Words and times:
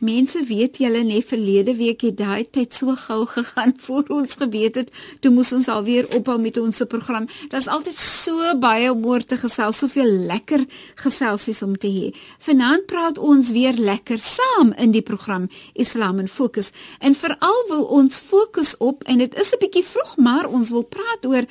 Mense 0.00 0.40
weet 0.48 0.78
julle 0.80 1.02
net 1.04 1.26
verlede 1.28 1.74
week 1.76 2.00
het 2.06 2.14
daai 2.16 2.46
tyd 2.48 2.72
so 2.72 2.94
gou 2.96 3.26
gegaan 3.28 3.74
voor 3.84 4.06
ons 4.16 4.38
geweet 4.40 4.78
het, 4.80 4.92
toe 5.20 5.28
moes 5.34 5.50
ons 5.52 5.68
alweer 5.68 6.08
ophou 6.16 6.38
met 6.40 6.56
ons 6.56 6.80
program. 6.88 7.26
Daar's 7.52 7.68
altyd 7.68 7.98
so 8.00 8.54
baie 8.62 8.88
om 8.88 9.04
oor 9.04 9.20
te 9.20 9.36
gesels, 9.36 9.82
soveel 9.84 10.08
lekker 10.30 10.64
geselsies 11.02 11.60
om 11.66 11.76
te 11.76 11.92
hê. 11.92 12.08
Vanaand 12.40 12.88
praat 12.88 13.20
ons 13.20 13.52
weer 13.52 13.76
lekker 13.76 14.16
saam 14.24 14.72
in 14.80 14.96
die 14.96 15.04
program 15.04 15.50
Islam 15.74 16.24
in 16.24 16.32
Fokus. 16.32 16.72
En 17.04 17.14
veral 17.14 17.60
wil 17.68 17.84
ons 18.00 18.24
fokus 18.24 18.72
op 18.80 19.04
en 19.04 19.20
dit 19.20 19.36
is 19.36 19.52
'n 19.52 19.60
bietjie 19.60 19.84
vroeg, 19.84 20.16
maar 20.16 20.48
ons 20.48 20.70
wil 20.70 20.88
praat 20.88 21.26
oor 21.26 21.44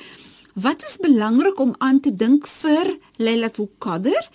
wat 0.54 0.82
is 0.82 0.98
belangrik 0.98 1.60
om 1.60 1.74
aan 1.78 2.00
te 2.00 2.10
dink 2.10 2.46
vir 2.46 2.96
Lailatul 3.16 3.70
Qadr? 3.78 4.30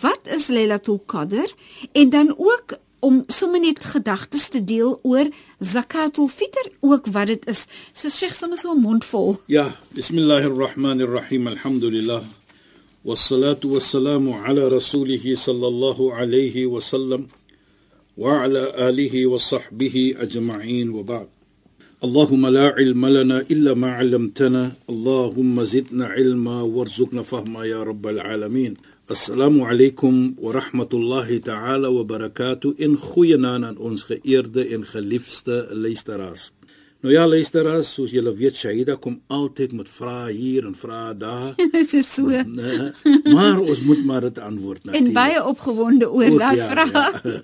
Wat 0.00 0.20
is 0.24 0.48
Lailatul 0.48 1.02
Qadr? 1.06 1.52
En 1.92 2.10
dan 2.10 2.34
ook 2.36 2.78
om 3.03 3.23
sommer 3.27 3.59
net 3.59 3.83
gedagtes 3.83 4.47
te 4.49 4.63
deel 4.63 4.99
oor 5.03 5.27
zakatul 5.59 6.29
fitr 6.31 6.69
ook 6.79 7.07
wat 7.15 7.27
dit 7.27 7.43
is. 7.51 7.65
So 7.93 8.09
Sheikh 8.09 8.35
sommer 8.35 8.57
so 8.57 8.71
'n 8.71 8.81
mond 8.81 9.05
vol. 9.05 9.37
Ja, 9.47 9.75
bismillahirrahmanirrahim. 9.91 11.47
Alhamdulillah. 11.47 12.23
Wassalatu 13.03 13.75
wassalamu 13.75 14.39
ala 14.45 14.69
rasulih 14.69 15.23
sallallahu 15.35 16.13
alayhi 16.15 16.65
wa 16.65 16.79
sallam 16.79 17.27
wa 18.15 18.43
ala 18.43 18.71
alihi 18.87 19.25
wa 19.27 19.37
sahbihi 19.37 20.15
ajma'in 20.15 20.91
wa 20.91 21.03
ba'd. 21.03 21.27
اللهم 22.03 22.47
لا 22.47 22.75
علم 22.77 23.05
لنا 23.05 23.37
الا 23.51 23.73
ما 23.73 23.91
علمتنا 23.91 24.71
اللهم 24.89 25.63
زدنا 25.63 26.05
علما 26.05 26.61
وارزقنا 26.61 27.23
فهما 27.23 27.65
يا 27.65 27.83
رب 27.83 28.07
العالمين 28.07 28.73
Assalamu 29.08 29.64
alaykum 29.64 30.36
wa 30.36 30.52
rahmatullahi 30.52 31.40
ta'ala 31.42 31.88
wa 31.90 32.04
barakatuh 32.04 32.76
in 32.76 32.92
goeie 33.00 33.38
naam 33.40 33.64
aan 33.64 33.78
ons 33.80 34.02
geëerde 34.04 34.66
en 34.76 34.84
geliefde 34.84 35.64
luisteraars. 35.72 36.50
Nou 37.00 37.14
ja 37.14 37.22
luisteraars, 37.24 37.88
soos 37.88 38.12
julle 38.12 38.34
weet 38.36 38.60
Shaida 38.60 38.98
kom 39.00 39.16
altyd 39.32 39.72
met 39.72 39.88
vrae 39.88 40.34
hier 40.36 40.68
en 40.68 40.76
vrae 40.76 41.16
daar. 41.16 41.56
Dit 41.78 41.94
is 41.96 42.12
so. 42.12 42.28
Nee, 42.60 43.32
maar 43.32 43.64
ons 43.64 43.80
moet 43.80 44.04
maar 44.04 44.28
dit 44.28 44.38
antwoord 44.44 44.84
natuurlik. 44.84 45.08
En 45.08 45.16
baie 45.16 45.40
opgewonde 45.40 46.10
oor 46.12 46.36
daai 46.44 46.56
ja, 46.60 46.68
vraag. 46.74 47.22
Ja. 47.24 47.40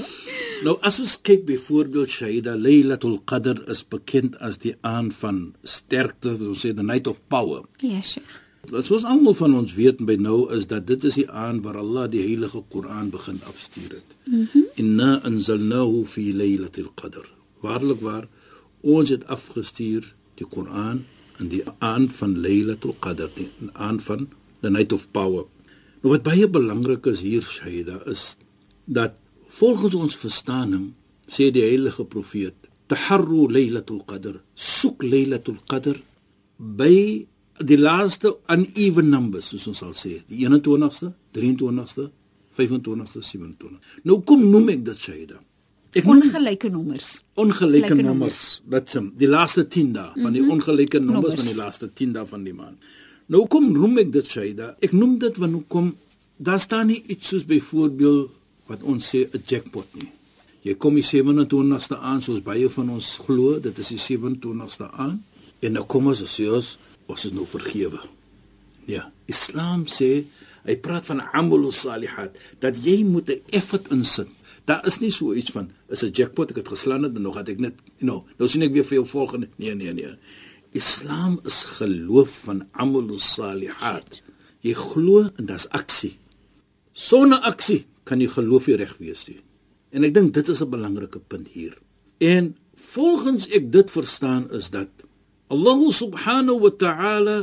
nou 0.64 0.78
as 0.80 0.96
ons 1.04 1.18
kyk 1.20 1.44
byvoorbeeld 1.44 2.08
Shaida 2.08 2.56
Lailatul 2.56 3.18
Qadr 3.28 3.60
is 3.68 3.84
bekend 3.84 4.40
as 4.40 4.56
die 4.64 4.78
aan 4.80 5.12
van 5.20 5.50
sterkte, 5.60 6.38
ons 6.40 6.64
sê 6.64 6.72
the 6.72 6.86
night 6.86 7.04
of 7.04 7.20
power. 7.28 7.68
Ja, 7.84 8.00
Sheikh. 8.00 8.40
Wat 8.70 8.86
soos 8.86 9.04
almal 9.04 9.34
van 9.34 9.54
ons 9.58 9.74
weet 9.74 10.04
by 10.06 10.14
nou 10.22 10.46
is 10.54 10.68
dat 10.70 10.86
dit 10.86 11.04
is 11.04 11.18
die 11.18 11.28
aand 11.30 11.64
waar 11.64 11.80
Allah 11.80 12.06
die 12.10 12.22
heilige 12.22 12.62
Koran 12.70 13.10
begin 13.10 13.40
afstuur 13.50 13.96
het. 13.98 14.16
Mm 14.26 14.68
Inna 14.82 15.20
anzalnahu 15.28 16.04
fi 16.04 16.32
laylatil 16.32 16.92
qadr. 16.94 17.26
Waarlik 17.60 18.00
waar 18.00 18.28
ons 18.80 19.10
het 19.10 19.26
afgestuur 19.26 20.14
die 20.38 20.46
Koran 20.46 21.02
in 21.40 21.48
die 21.48 21.62
aand 21.78 22.14
van 22.14 22.36
Laylatul 22.40 22.94
Qadr, 23.00 23.30
die 23.34 23.48
aand 23.72 24.02
van 24.02 24.28
the 24.60 24.70
night 24.70 24.92
of 24.92 25.08
power. 25.10 25.44
Nou 26.02 26.14
wat 26.14 26.24
baie 26.26 26.48
belangrik 26.48 27.06
is 27.10 27.22
hier 27.26 27.42
Shaida 27.46 28.00
is 28.10 28.36
dat 28.84 29.18
volgens 29.46 29.94
ons 29.94 30.18
verstaaning 30.18 30.92
sê 31.30 31.50
die 31.54 31.64
heilige 31.64 32.04
profeet 32.04 32.70
taharru 32.90 33.46
laylatul 33.52 34.02
qadr 34.08 34.40
soek 34.54 35.04
laylatul 35.06 35.60
qadr 35.70 36.00
by 36.58 37.26
die 37.66 37.78
laaste 37.78 38.36
uneven 38.52 39.08
numbers 39.08 39.52
soos 39.52 39.66
ons 39.70 39.78
sal 39.84 39.94
sê 39.96 40.18
die 40.28 40.44
21ste 40.46 41.12
23ste 41.36 42.08
25ste 42.58 43.22
27 43.22 44.04
nou 44.08 44.20
kom 44.28 44.44
noem 44.50 44.68
ek 44.76 44.84
dit 44.84 45.08
Shaida. 45.08 45.40
Ek 45.92 46.06
ongelyke 46.08 46.70
nommers. 46.72 47.08
Ongelyke 47.36 47.96
nommers 47.98 48.62
dit 48.64 48.94
is 48.94 49.08
die 49.20 49.28
laaste 49.28 49.66
10 49.68 49.92
dae 49.92 50.10
van 50.14 50.32
die 50.32 50.42
mm 50.42 50.48
-hmm. 50.48 50.52
ongelyke 50.56 51.00
nommers 51.00 51.34
van 51.34 51.46
die 51.46 51.56
laaste 51.56 51.90
10 51.92 52.12
dae 52.12 52.26
van 52.26 52.44
die 52.44 52.54
maand. 52.54 52.78
Nou 53.26 53.46
kom 53.46 53.72
noem 53.72 53.98
ek 53.98 54.12
dit 54.12 54.26
Shaida. 54.26 54.76
Ek 54.80 54.92
noem 54.92 55.18
dit 55.18 55.36
want 55.36 55.52
hoe 55.52 55.64
kom 55.68 55.96
daar 56.36 56.60
staan 56.60 56.86
nie 56.86 57.02
iets 57.06 57.28
soos 57.28 57.44
byvoorbeeld 57.44 58.30
wat 58.66 58.82
ons 58.82 59.14
sê 59.14 59.28
'n 59.28 59.42
jackpot 59.46 59.86
nie. 59.94 60.10
Jy 60.62 60.74
kom 60.74 60.94
die 60.94 61.04
27ste 61.04 61.98
aan 61.98 62.22
soos 62.22 62.42
baie 62.42 62.68
van 62.70 62.90
ons 62.90 63.18
glo 63.26 63.60
dit 63.60 63.78
is 63.78 63.88
die 63.88 63.98
27ste 63.98 64.90
aan 64.90 65.24
en 65.60 65.72
nou 65.72 65.84
kom 65.84 66.06
ons 66.06 66.22
sê 66.22 66.48
ons 66.50 66.78
ons 67.12 67.26
is 67.28 67.34
nou 67.36 67.46
vergewe. 67.48 68.00
Ja, 68.88 69.06
Islam 69.30 69.86
sê 69.90 70.24
hy 70.66 70.76
praat 70.82 71.08
van 71.10 71.22
amal 71.34 71.70
salihat 71.74 72.38
dat 72.62 72.78
jy 72.78 73.02
moet 73.04 73.28
'n 73.30 73.42
effort 73.50 73.90
insit. 73.90 74.28
Daar 74.64 74.86
is 74.86 75.00
nie 75.00 75.10
so 75.10 75.34
iets 75.34 75.50
van 75.50 75.70
is 75.88 76.02
'n 76.02 76.12
jackpot 76.12 76.50
ek 76.50 76.56
het 76.56 76.68
geslaan 76.68 77.02
het 77.02 77.16
en 77.16 77.22
nog 77.22 77.36
het 77.36 77.48
ek 77.48 77.58
net 77.58 77.74
you 77.98 78.06
know, 78.06 78.26
nou 78.38 78.48
sien 78.48 78.62
ek 78.62 78.72
weer 78.72 78.84
vir 78.84 78.98
jou 79.02 79.06
volgende. 79.06 79.48
Nee, 79.56 79.74
nee, 79.74 79.92
nee. 79.92 80.16
Islam 80.72 81.40
is 81.44 81.64
geloof 81.64 82.30
van 82.44 82.68
amal 82.72 83.18
salihat. 83.18 84.22
Jy 84.60 84.72
glo 84.72 85.30
en 85.36 85.46
daar's 85.46 85.68
aksie. 85.68 86.18
Sonder 86.92 87.38
aksie 87.38 87.86
kan 88.04 88.20
jy 88.20 88.28
geloof 88.28 88.66
nie 88.66 88.76
reg 88.76 88.96
wees 88.98 89.26
nie. 89.28 89.40
En 89.90 90.04
ek 90.04 90.14
dink 90.14 90.34
dit 90.34 90.48
is 90.48 90.62
'n 90.62 90.70
belangrike 90.70 91.18
punt 91.18 91.48
hier. 91.48 91.78
En 92.18 92.56
volgens 92.74 93.48
ek 93.48 93.72
dit 93.72 93.90
verstaan 93.90 94.50
is 94.50 94.70
dat 94.70 94.88
Allah 95.52 95.80
subhanahu 95.92 96.64
wa 96.64 96.72
ta'ala 96.72 97.36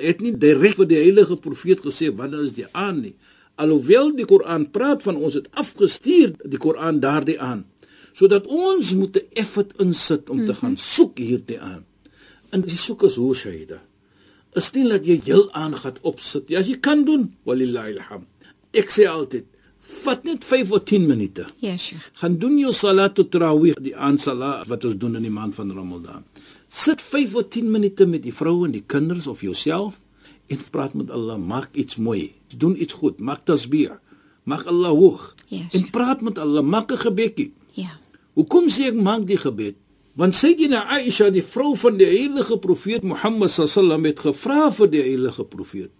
het 0.00 0.22
nie 0.24 0.32
direk 0.34 0.74
vir 0.80 0.88
die 0.90 0.98
heilige 0.98 1.36
profeet 1.38 1.84
gesê 1.84 2.10
wanneer 2.10 2.48
is 2.48 2.56
die 2.56 2.66
aan 2.74 3.04
nie. 3.04 3.14
Alhoewel 3.60 4.10
die 4.16 4.26
Koran 4.26 4.66
praat 4.74 5.04
van 5.06 5.20
ons 5.20 5.36
het 5.38 5.46
afgestuur 5.54 6.34
die 6.42 6.58
Koran 6.58 6.98
daardie 7.04 7.38
aan 7.38 7.68
sodat 8.12 8.44
ons 8.44 8.92
moet 8.92 9.16
'n 9.16 9.28
effort 9.40 9.72
insit 9.80 10.28
om 10.30 10.44
te 10.46 10.54
gaan 10.54 10.76
soek 10.76 11.16
hierdie 11.18 11.60
aan. 11.60 11.84
En 12.52 12.60
die 12.60 12.76
soek 12.76 13.02
is 13.08 13.16
hoe 13.16 13.34
Shaida. 13.34 13.80
Is 14.52 14.72
nie 14.72 14.88
dat 14.88 15.06
jy 15.06 15.20
heel 15.24 15.48
aangaan 15.52 15.96
opsit. 16.02 16.48
Ja, 16.48 16.60
jy 16.60 16.76
kan 16.76 17.04
doen 17.04 17.32
walillahi 17.48 17.96
alham. 17.96 18.26
Ek 18.72 18.90
sê 18.92 19.08
altyd 19.08 19.46
vat 20.04 20.24
net 20.26 20.44
5 20.44 20.72
of 20.76 20.84
10 20.90 21.06
minute. 21.06 21.46
Ja, 21.62 21.76
Sheikh. 21.76 22.10
Gaan 22.20 22.38
doen 22.38 22.58
jou 22.58 22.72
salat 22.72 23.18
tarawih, 23.30 23.74
die 23.80 23.96
aansala 23.96 24.64
wat 24.68 24.84
ons 24.84 24.96
doen 24.98 25.16
in 25.18 25.26
die 25.26 25.32
maand 25.32 25.54
van 25.54 25.72
Ramadan. 25.72 26.24
Sit 26.68 27.02
5 27.02 27.34
of 27.34 27.48
10 27.48 27.70
minute 27.70 28.06
met 28.06 28.22
die 28.22 28.34
vrou 28.34 28.64
en 28.66 28.72
die 28.74 28.84
kinders 28.86 29.26
of 29.26 29.40
jouself 29.40 30.00
en 30.52 30.58
praat 30.70 30.94
met 30.94 31.10
Allah, 31.10 31.38
maak 31.38 31.70
iets 31.72 31.96
mooi. 31.96 32.32
Doen 32.56 32.76
iets 32.82 32.92
goed, 32.92 33.20
maak 33.20 33.44
tasbih. 33.48 33.94
Maak 34.44 34.66
Allah 34.66 34.90
hoog. 34.90 35.34
Yes. 35.48 35.72
En 35.72 35.90
praat 35.90 36.20
met 36.20 36.38
Allah, 36.38 36.64
maak 36.64 36.92
'n 36.92 36.98
gebedjie. 36.98 37.52
Ja. 37.72 37.98
Hoekom 38.34 38.68
sê 38.68 38.90
ek 38.90 38.94
maak 38.94 39.26
die 39.26 39.36
gebed? 39.36 39.76
Want 40.12 40.34
Sayyidina 40.34 40.84
Aisha, 40.92 41.30
die 41.30 41.44
vrou 41.44 41.72
van 41.76 41.96
die 41.96 42.08
heilige 42.08 42.58
profeet 42.58 43.02
Mohammed 43.02 43.50
sallam 43.50 44.04
het 44.04 44.20
gevra 44.20 44.70
vir 44.72 44.90
die 44.92 45.00
heilige 45.00 45.44
profeet: 45.44 45.90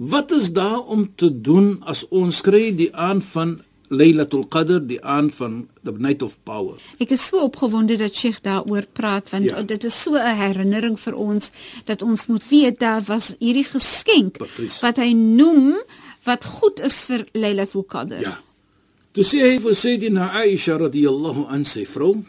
"Wat 0.00 0.30
is 0.32 0.52
daar 0.52 0.80
om 0.80 1.12
te 1.14 1.28
doen 1.40 1.82
as 1.84 2.06
ons 2.08 2.40
kry 2.40 2.70
die 2.76 2.88
aan 2.96 3.20
van 3.22 3.58
Laylatul 3.90 4.44
Qadr, 4.46 4.78
die 4.86 5.00
aan 5.02 5.32
van 5.34 5.68
the 5.82 5.92
night 5.92 6.22
of 6.22 6.36
power. 6.46 6.78
Ek 7.02 7.10
is 7.10 7.24
so 7.26 7.42
opgewonde 7.42 7.96
dat 7.98 8.14
Sheikh 8.14 8.38
daaroor 8.44 8.86
praat 8.94 9.32
want 9.34 9.48
ja. 9.48 9.62
dit 9.66 9.84
is 9.84 9.96
so 10.02 10.14
'n 10.14 10.36
herinnering 10.38 10.94
vir 11.00 11.14
ons 11.14 11.50
dat 11.84 12.02
ons 12.02 12.26
moet 12.26 12.48
weet 12.48 12.78
daar 12.78 13.02
was 13.06 13.34
hierdie 13.38 13.66
geskenk 13.66 14.38
Bevries. 14.38 14.78
wat 14.80 14.96
hy 14.96 15.10
noem 15.12 15.74
wat 16.24 16.44
goed 16.44 16.80
is 16.80 17.04
vir 17.10 17.26
Laylatul 17.32 17.82
Qadr. 17.82 18.20
Ja. 18.22 18.38
Toe 19.12 19.24
sê 19.24 19.42
hy 19.42 19.58
vir 19.58 19.74
Sayyidina 19.74 20.30
Aisha 20.38 20.78
radhiyallahu 20.78 21.48
an 21.50 21.64
sy 21.64 21.82
vrou, 21.84 22.22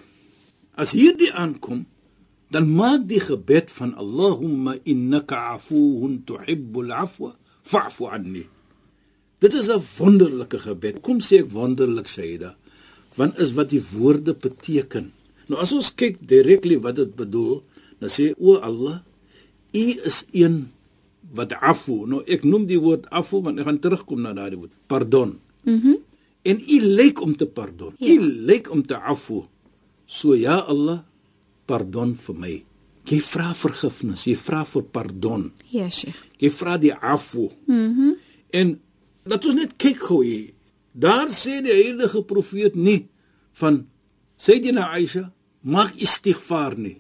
as 0.76 0.92
hierdie 0.98 1.30
aankom, 1.30 1.86
dan 2.50 2.74
maak 2.74 3.06
die 3.08 3.22
gebed 3.22 3.70
van 3.72 3.94
Allahumma 3.94 4.76
innaka 4.84 5.54
afuwun 5.54 6.24
tuhibbul 6.26 6.90
afwa 6.92 7.36
fa'fu 7.72 8.10
anni. 8.12 8.46
Dit 9.42 9.54
is 9.58 9.70
'n 9.70 9.82
wonderlike 9.98 10.60
gebed. 10.60 11.02
Kom 11.02 11.20
sê 11.20 11.40
ek 11.44 11.50
wonderlik 11.52 12.08
Shaida, 12.08 12.56
want 13.18 13.40
is 13.40 13.54
wat 13.58 13.70
die 13.70 13.82
woorde 13.94 14.34
beteken. 14.34 15.12
Nou 15.48 15.60
as 15.62 15.72
ons 15.74 15.90
kyk 15.96 16.18
directly 16.22 16.78
wat 16.80 16.96
dit 16.96 17.16
bedoel, 17.16 17.64
dan 18.00 18.10
sê 18.10 18.34
o 18.38 18.56
Allah, 18.62 19.02
U 19.74 19.86
is 20.06 20.26
een 20.32 20.70
wat 21.34 21.54
afu. 21.54 22.06
Nou 22.08 22.22
ek 22.28 22.44
noem 22.44 22.66
die 22.68 22.80
woord 22.80 23.08
afu 23.10 23.42
want 23.42 23.60
ek 23.60 23.66
gaan 23.66 23.80
terugkom 23.80 24.22
na 24.22 24.34
daardie 24.34 24.60
woord. 24.60 24.72
Pardon. 24.88 25.40
Mhm. 25.64 25.88
Mm 25.88 25.98
en 26.44 26.58
U 26.58 26.78
lyk 26.82 27.22
om 27.22 27.36
te 27.38 27.46
pardon. 27.46 27.94
U 28.00 28.06
Ja. 28.06 28.22
lyk 28.22 28.72
om 28.72 28.82
te 28.82 28.96
afu. 28.98 29.44
So 30.06 30.34
ja 30.34 30.58
Allah, 30.66 31.04
pardon 31.66 32.16
vir 32.16 32.36
my. 32.36 32.64
Jy 33.10 33.20
vra 33.26 33.52
vergifnis, 33.58 34.26
jy 34.30 34.36
vra 34.38 34.62
vir 34.68 34.84
pardon. 34.94 35.48
Ja, 35.74 35.90
Sheikh. 35.90 36.18
Jy 36.42 36.52
vra 36.54 36.78
die 36.82 36.94
afu. 36.94 37.50
Mhm. 37.66 37.94
Mm 37.94 38.20
en 38.52 38.74
laat 39.24 39.46
ons 39.48 39.56
net 39.56 39.78
kyk 39.80 40.02
gou 40.10 40.18
hier. 40.26 40.50
Daar 40.92 41.30
sê 41.32 41.62
die 41.64 41.72
heilige 41.72 42.20
profeet 42.28 42.76
nie 42.76 43.06
van 43.62 43.86
Sayyidina 44.36 44.90
Aisha, 44.92 45.30
maak 45.62 45.96
istighfar 45.96 46.76
nie. 46.76 46.98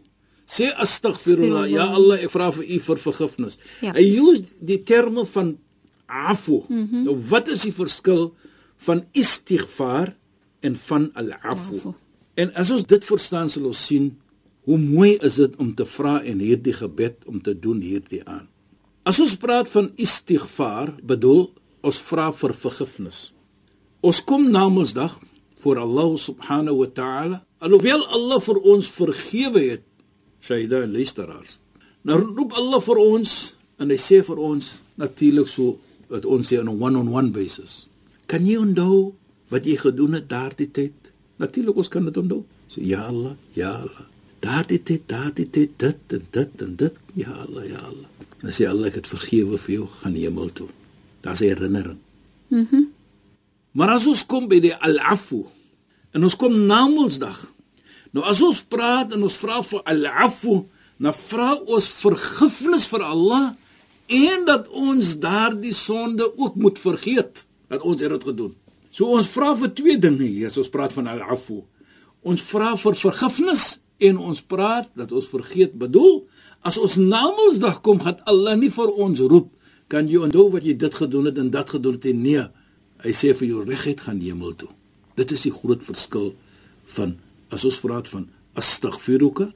Sê 0.48 0.70
astaghfirullah, 0.84 1.66
ja 1.72 1.90
Allah, 1.92 2.22
ek 2.24 2.32
vra 2.32 2.50
vir 2.56 2.68
u 2.68 2.80
vir 2.86 3.02
vergifnis. 3.04 3.58
Ja. 3.84 3.92
Hy 3.98 4.06
use 4.22 4.64
die 4.64 4.80
terme 4.88 5.26
van 5.34 5.58
afu. 6.08 6.64
Mm 6.68 6.88
-hmm. 6.88 7.04
Nou 7.04 7.18
wat 7.30 7.48
is 7.48 7.68
die 7.68 7.74
verskil 7.74 8.34
van 8.78 9.06
istighfar 9.12 10.16
en 10.60 10.76
van 10.76 11.12
al-afu? 11.14 11.76
Afu. 11.76 11.94
En 12.34 12.54
as 12.54 12.72
ons 12.72 12.86
dit 12.86 13.06
verstaan 13.06 13.50
sal 13.50 13.66
ons 13.66 13.86
sien 13.86 14.12
hoe 14.68 14.78
mooi 14.78 15.16
is 15.26 15.40
dit 15.42 15.56
om 15.62 15.74
te 15.76 15.86
vra 15.86 16.20
en 16.22 16.42
hierdie 16.44 16.74
gebed 16.78 17.26
om 17.26 17.42
te 17.42 17.54
doen 17.58 17.82
hierdie 17.82 18.22
aan. 18.26 18.48
As 19.04 19.20
ons 19.20 19.34
praat 19.42 19.70
van 19.74 19.90
istighfar, 19.98 20.94
bedoel 21.02 21.48
ons 21.82 21.98
vra 22.06 22.30
vir 22.38 22.54
vergifnis. 22.54 23.32
Ons 24.06 24.22
kom 24.22 24.50
na 24.54 24.68
Mondsdag 24.70 25.18
voor 25.62 25.82
Allah 25.82 26.18
subhanahu 26.18 26.84
wa 26.84 26.90
ta'ala. 26.90 27.40
Alhoewel 27.62 28.06
Allah 28.14 28.42
vir 28.42 28.60
ons 28.62 28.90
vergewe 28.90 29.64
het, 29.74 29.86
Shaida 30.42 30.82
en 30.86 30.94
luisteraars. 30.94 31.58
Nou 32.06 32.18
roep 32.22 32.54
Allah 32.58 32.82
vir 32.82 33.02
ons 33.02 33.34
en 33.82 33.94
hy 33.94 33.98
sê 34.02 34.22
vir 34.26 34.42
ons 34.42 34.72
natuurlik 35.02 35.50
so 35.50 35.78
wat 36.10 36.26
ons 36.26 36.50
sê 36.50 36.58
on 36.62 36.70
a 36.70 36.74
one-on-one 36.74 37.30
basis. 37.34 37.86
Kan 38.30 38.46
jy 38.50 38.58
onthou 38.62 39.14
wat 39.54 39.70
jy 39.70 39.78
gedoen 39.82 40.18
het 40.18 40.30
daardie 40.30 40.70
tyd? 40.74 41.12
Natuurlik 41.42 41.78
ons 41.78 41.92
kan 41.94 42.06
dit 42.06 42.18
onthou. 42.18 42.42
So 42.70 42.82
ja 42.82 43.06
Allah, 43.10 43.38
ja 43.58 43.74
Allah. 43.82 44.11
Daardie 44.42 44.80
tyd, 44.84 45.04
daardie 45.10 45.50
tyd 45.50 45.76
dit 45.78 46.16
en 46.18 46.24
dit 46.38 46.64
en 46.66 46.76
dit. 46.76 46.96
Ja 47.14 47.32
Allah, 47.46 47.68
ja 47.70 47.82
Allah. 47.92 48.10
En 48.42 48.48
dan 48.50 48.56
sê 48.56 48.66
Allah 48.70 48.90
ek 48.90 49.02
het 49.02 49.12
vergewe 49.12 49.60
vir 49.62 49.76
jou, 49.76 49.88
gaan 50.02 50.18
hemel 50.18 50.50
toe. 50.58 50.70
Daar's 51.22 51.42
'n 51.42 51.54
herinnering. 51.54 52.00
Maar 53.72 53.90
as 53.96 54.08
ons 54.08 54.26
kom 54.26 54.48
by 54.48 54.60
die 54.60 54.76
al-afu 54.76 55.46
en 56.12 56.24
ons 56.24 56.36
kom 56.36 56.66
na 56.66 56.88
Mondsdag. 56.88 57.54
Nou 58.12 58.26
as 58.28 58.42
ons 58.42 58.62
praat 58.62 59.14
en 59.16 59.24
ons 59.24 59.38
vra 59.38 59.62
vir 59.64 59.82
al-afu, 59.84 60.66
dan 61.00 61.14
vra 61.14 61.54
ons 61.56 61.88
vergifnis 62.02 62.86
vir 62.92 63.04
Allah 63.08 63.54
en 64.12 64.46
dat 64.46 64.68
ons 64.68 65.14
daardie 65.20 65.74
sonde 65.74 66.28
ook 66.38 66.56
moet 66.56 66.80
vergeet 66.80 67.46
dat 67.72 67.82
ons 67.82 68.02
het 68.02 68.12
dit 68.12 68.24
gedoen. 68.24 68.56
So 68.92 69.16
ons 69.16 69.30
vra 69.32 69.56
vir 69.56 69.72
twee 69.74 69.98
dinge 69.98 70.28
hier 70.28 70.52
as 70.52 70.60
ons 70.60 70.70
praat 70.70 70.94
van 70.94 71.08
al-afu. 71.08 71.62
Ons 72.28 72.44
vra 72.44 72.76
vir 72.76 72.98
vergifnis 73.00 73.81
en 74.02 74.18
ons 74.18 74.42
praat 74.42 74.90
dat 74.98 75.12
ons 75.12 75.30
vergeet 75.30 75.74
bedoel 75.78 76.24
as 76.66 76.78
ons 76.78 76.98
na 77.02 77.24
Mondsdag 77.30 77.82
kom 77.86 78.02
gaan 78.02 78.22
Allah 78.30 78.58
nie 78.58 78.72
vir 78.74 78.90
ons 78.92 79.20
roep 79.20 79.54
kan 79.92 80.08
jy 80.08 80.24
onthou 80.26 80.50
wat 80.54 80.66
jy 80.66 80.74
dit 80.80 80.96
gedoen 80.96 81.30
het 81.30 81.40
en 81.42 81.54
dat 81.54 81.74
gedoen 81.76 82.00
het 82.00 82.12
nee 82.16 82.48
Hy 83.02 83.14
sê 83.18 83.32
vir 83.34 83.50
jou 83.50 83.64
regheid 83.66 84.02
gaan 84.06 84.22
hemel 84.22 84.54
toe. 84.58 84.70
Dit 85.18 85.34
is 85.34 85.48
die 85.48 85.54
groot 85.54 85.82
verskil 85.84 86.32
van 86.94 87.16
as 87.54 87.66
ons 87.68 87.80
praat 87.82 88.10
van 88.12 88.28
astaghfiruka 88.60 89.50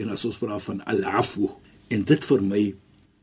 en 0.00 0.10
as 0.10 0.24
ons 0.26 0.38
praat 0.40 0.64
van 0.64 0.80
al-afu. 0.90 1.48
En 1.94 2.02
dit 2.06 2.30
vir 2.30 2.42
my 2.46 2.64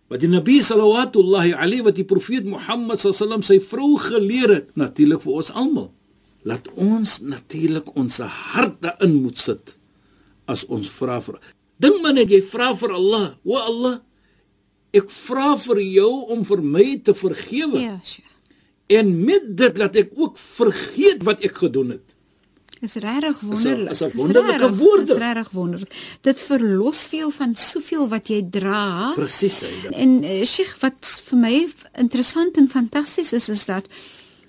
wat 0.07 0.23
die 0.23 0.31
Nabi 0.31 0.61
sallallahu 0.63 1.51
alayhi 1.51 1.83
wat 1.83 1.97
die 1.99 2.07
profeet 2.07 2.47
Mohammed 2.47 3.01
sallam 3.03 3.43
sy 3.43 3.57
vrou 3.59 3.97
geleer 3.99 4.53
het, 4.53 4.69
natuurlik 4.79 5.19
vir 5.25 5.41
ons 5.41 5.51
almal. 5.51 5.89
Laat 6.47 6.69
ons 6.79 7.17
natuurlik 7.27 7.91
ons 7.99 8.21
hart 8.23 8.79
daarin 8.85 9.17
moet 9.19 9.41
sit 9.41 9.75
as 10.47 10.65
ons 10.65 10.89
vra 10.89 11.19
vir 11.21 11.39
Dink 11.77 12.01
maar 12.01 12.15
net 12.17 12.31
jy 12.33 12.41
vra 12.41 12.71
vir 12.73 12.93
Allah, 12.97 13.25
o 13.45 13.57
Allah, 13.59 13.99
ek 14.97 15.11
vra 15.13 15.51
vir 15.61 15.81
jou 15.83 16.11
om 16.33 16.41
vir 16.47 16.63
my 16.65 16.85
te 17.05 17.13
vergewe. 17.13 17.83
Ja, 17.83 17.99
Sheikh. 18.01 18.33
En 18.97 19.11
met 19.27 19.49
dit 19.59 19.77
laat 19.77 19.97
ek 19.99 20.13
ook 20.15 20.39
vergeet 20.39 21.25
wat 21.27 21.43
ek 21.45 21.59
gedoen 21.61 21.91
het. 21.97 22.15
Is 22.81 22.93
regtig 23.01 23.39
wonderlik. 23.41 23.91
is 23.91 24.01
'n 24.01 24.11
wonderlike 24.15 24.75
woorde. 24.75 25.11
Is 25.11 25.17
regtig 25.17 25.49
wonderlik. 25.51 26.17
Dit 26.21 26.41
verlos 26.41 26.99
veel 27.09 27.31
van 27.31 27.55
soveel 27.55 28.07
wat 28.07 28.27
jy 28.27 28.47
dra. 28.49 29.13
Presies, 29.15 29.63
Aida. 29.63 29.97
En 29.97 30.23
uh, 30.23 30.45
Sheikh, 30.45 30.77
wat 30.79 31.21
vir 31.29 31.39
my 31.39 31.67
interessant 31.93 32.57
en 32.57 32.69
fantasties 32.69 33.33
is 33.33 33.49
is 33.49 33.65
dat 33.65 33.89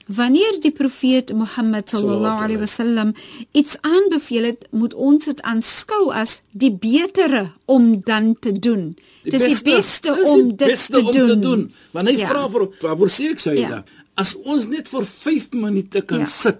wanneer 0.08 0.56
die 0.64 0.70
profeet 0.72 1.32
Mohammed 1.36 1.88
sallallahu 1.92 2.42
alaihi 2.44 2.60
wasallam 2.62 3.12
iets 3.52 3.76
aanbeveel 3.80 4.44
het, 4.44 4.66
moet 4.70 4.94
ons 4.94 5.24
dit 5.28 5.40
aanskou 5.42 6.08
as 6.16 6.38
die 6.52 6.72
betere 6.72 7.50
om 7.66 8.00
dan 8.04 8.32
te 8.40 8.52
doen. 8.52 8.96
Dis 9.22 9.42
die 9.44 9.62
beste 9.74 10.14
dis 10.16 10.28
om 10.28 10.42
die 10.48 10.56
dit 10.56 10.68
beste 10.72 10.92
te 10.92 11.04
om 11.04 11.12
doen. 11.12 11.28
te 11.28 11.38
doen. 11.38 11.72
Want 11.92 12.08
hy 12.08 12.16
Ja. 12.16 12.28
vra 12.32 12.48
vir 12.48 12.68
waarvoor 12.80 13.08
sê 13.08 13.30
ek 13.30 13.38
sê 13.40 13.54
Ja. 13.58 13.68
ja. 13.68 13.84
as 14.16 14.34
ons 14.44 14.66
net 14.66 14.88
vir 14.88 15.04
5 15.06 15.52
minute 15.52 16.00
kan 16.02 16.18
Ja. 16.18 16.24
sit 16.26 16.58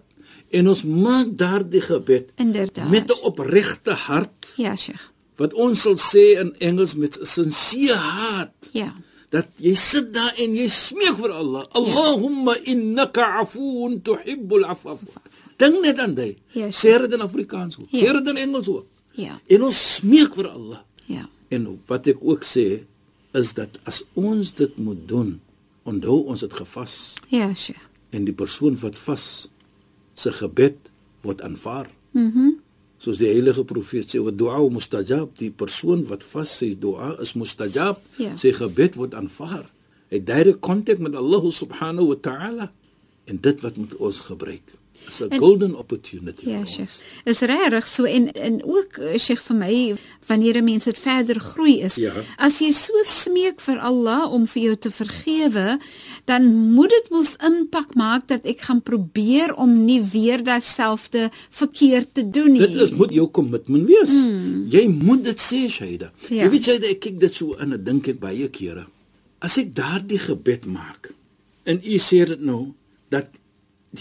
en 0.50 0.68
ons 0.68 0.82
maak 0.84 1.36
daardie 1.36 1.80
gebed 1.80 2.30
Inderdaad. 2.36 2.88
met 2.90 3.10
'n 3.10 3.18
opregte 3.24 3.90
hart 3.92 4.52
Ja, 4.56 4.76
Sheikh. 4.76 5.10
wat 5.36 5.52
ons 5.54 5.80
sal 5.82 5.96
sê 5.96 6.38
in 6.40 6.54
Engels 6.58 6.94
met 6.94 7.18
sincere 7.22 7.96
heart 7.98 8.68
Ja. 8.72 8.92
Dat 9.30 9.48
jy 9.60 9.74
sit 9.76 10.12
daar 10.14 10.32
en 10.40 10.54
jy 10.56 10.68
smeek 10.72 11.16
vir 11.20 11.32
Allah 11.36 11.66
Allahumma 11.76 12.54
innaka 12.64 13.26
afuwun 13.42 13.98
tuhibbul 14.02 14.64
afwa 14.64 14.96
dink 15.60 15.80
net 15.84 15.98
aan 15.98 16.14
dit 16.14 16.38
Ja, 16.56 16.68
sê 16.72 16.96
dit 17.02 17.12
in 17.12 17.20
Afrikaans 17.20 17.78
ook 17.78 17.88
Ja. 17.90 18.00
sê 18.00 18.12
dit 18.18 18.28
in 18.28 18.36
Engels 18.36 18.68
ook 18.68 18.86
Ja. 19.14 19.40
en 19.48 19.62
ons 19.62 19.94
smeek 19.96 20.34
vir 20.34 20.48
Allah 20.48 20.80
Ja. 21.06 21.28
En 21.50 21.80
wat 21.86 22.06
ek 22.06 22.18
ook 22.20 22.42
sê 22.44 22.84
is 23.34 23.54
dat 23.54 23.78
as 23.84 24.02
ons 24.14 24.52
dit 24.54 24.76
moet 24.78 25.08
doen, 25.08 25.40
onthou 25.84 26.24
ons 26.28 26.40
het 26.40 26.52
gevas 26.52 27.14
Ja, 27.28 27.54
Sheikh. 27.54 27.80
en 28.10 28.24
die 28.24 28.34
persoon 28.34 28.76
wat 28.80 28.98
vas 28.98 29.48
se 30.14 30.32
gebed 30.32 30.76
word 31.22 31.42
aanvaar. 31.42 31.88
Mhm. 32.12 32.38
Mm 32.38 32.56
Soos 32.98 33.20
die 33.20 33.28
heilige 33.30 33.64
profeet 33.64 34.10
sê, 34.10 34.18
"Wa 34.18 34.30
du'a 34.30 34.58
mustajab." 34.70 35.36
Die 35.38 35.50
persoon 35.50 36.04
wat 36.06 36.24
vas 36.24 36.56
sy 36.58 36.74
dua 36.78 37.16
is 37.20 37.34
mustajab, 37.34 38.00
Ja. 38.16 38.36
sy 38.36 38.52
gebed 38.52 38.94
word 38.94 39.14
aanvaar. 39.14 39.70
Hy 40.10 40.16
het 40.16 40.26
direk 40.26 40.60
kontak 40.60 40.98
met 40.98 41.14
Allah 41.14 41.44
subhanahu 41.50 42.06
wa 42.08 42.14
ta'ala 42.20 42.72
en 43.26 43.38
dit 43.40 43.60
wat 43.60 43.76
moet 43.76 43.96
ons 43.96 44.20
gebruik. 44.20 44.66
Is 45.08 45.20
'n 45.20 45.38
golden 45.38 45.74
opportunity 45.74 46.50
Ja, 46.50 46.64
Sheikh. 46.64 47.02
Is 47.24 47.38
regtig 47.40 47.86
so 47.86 48.04
en 48.04 48.32
en 48.32 48.64
ook 48.64 48.98
eh, 48.98 49.18
Sheikh 49.18 49.40
vir 49.40 49.56
my 49.56 49.96
wanneer 50.26 50.56
'n 50.56 50.64
mens 50.64 50.84
dit 50.84 50.98
verder 50.98 51.40
groei 51.40 51.80
is. 51.80 51.94
Ja. 51.94 52.12
As 52.36 52.58
jy 52.58 52.72
so 52.72 52.92
smeek 53.02 53.60
vir 53.60 53.78
Allah 53.78 54.32
om 54.32 54.46
vir 54.46 54.62
jou 54.62 54.76
te 54.76 54.90
vergewe, 54.90 55.78
dan 56.24 56.54
moet 56.72 56.90
dit 56.90 57.10
mos 57.10 57.36
impak 57.36 57.94
maak 57.94 58.28
dat 58.28 58.44
ek 58.44 58.60
gaan 58.60 58.82
probeer 58.82 59.54
om 59.54 59.84
nie 59.84 60.02
weer 60.02 60.44
dieselfde 60.44 61.30
verkeerd 61.50 62.14
te 62.14 62.30
doen 62.30 62.52
nie. 62.52 62.60
Dit 62.60 62.74
is 62.74 62.90
moet 62.90 63.14
jou 63.14 63.26
kommitment 63.26 63.86
wees. 63.86 64.10
Mm. 64.10 64.66
Jy 64.68 64.88
moet 64.88 65.24
dit 65.24 65.40
sê, 65.40 65.68
Shaida. 65.68 66.12
Ja. 66.28 66.36
Ja. 66.38 66.44
Jy 66.44 66.50
weet 66.50 66.64
Shaida, 66.68 66.88
ek 66.92 67.00
kyk 67.00 67.20
dit 67.20 67.34
so 67.34 67.56
in 67.62 67.72
en 67.72 67.84
dink 67.84 68.08
ek 68.10 68.20
baie 68.22 68.48
kere. 68.54 68.86
As 69.44 69.56
ek 69.60 69.74
daardie 69.76 70.20
gebed 70.22 70.66
maak 70.70 71.10
en 71.68 71.80
u 71.82 71.98
sê 72.02 72.24
dit 72.26 72.40
nou 72.40 72.72
dat 73.12 73.28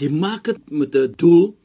jy 0.00 0.10
maak 0.10 0.44
dit 0.44 0.70
met 0.70 0.94
'n 0.94 1.14
doel 1.16 1.56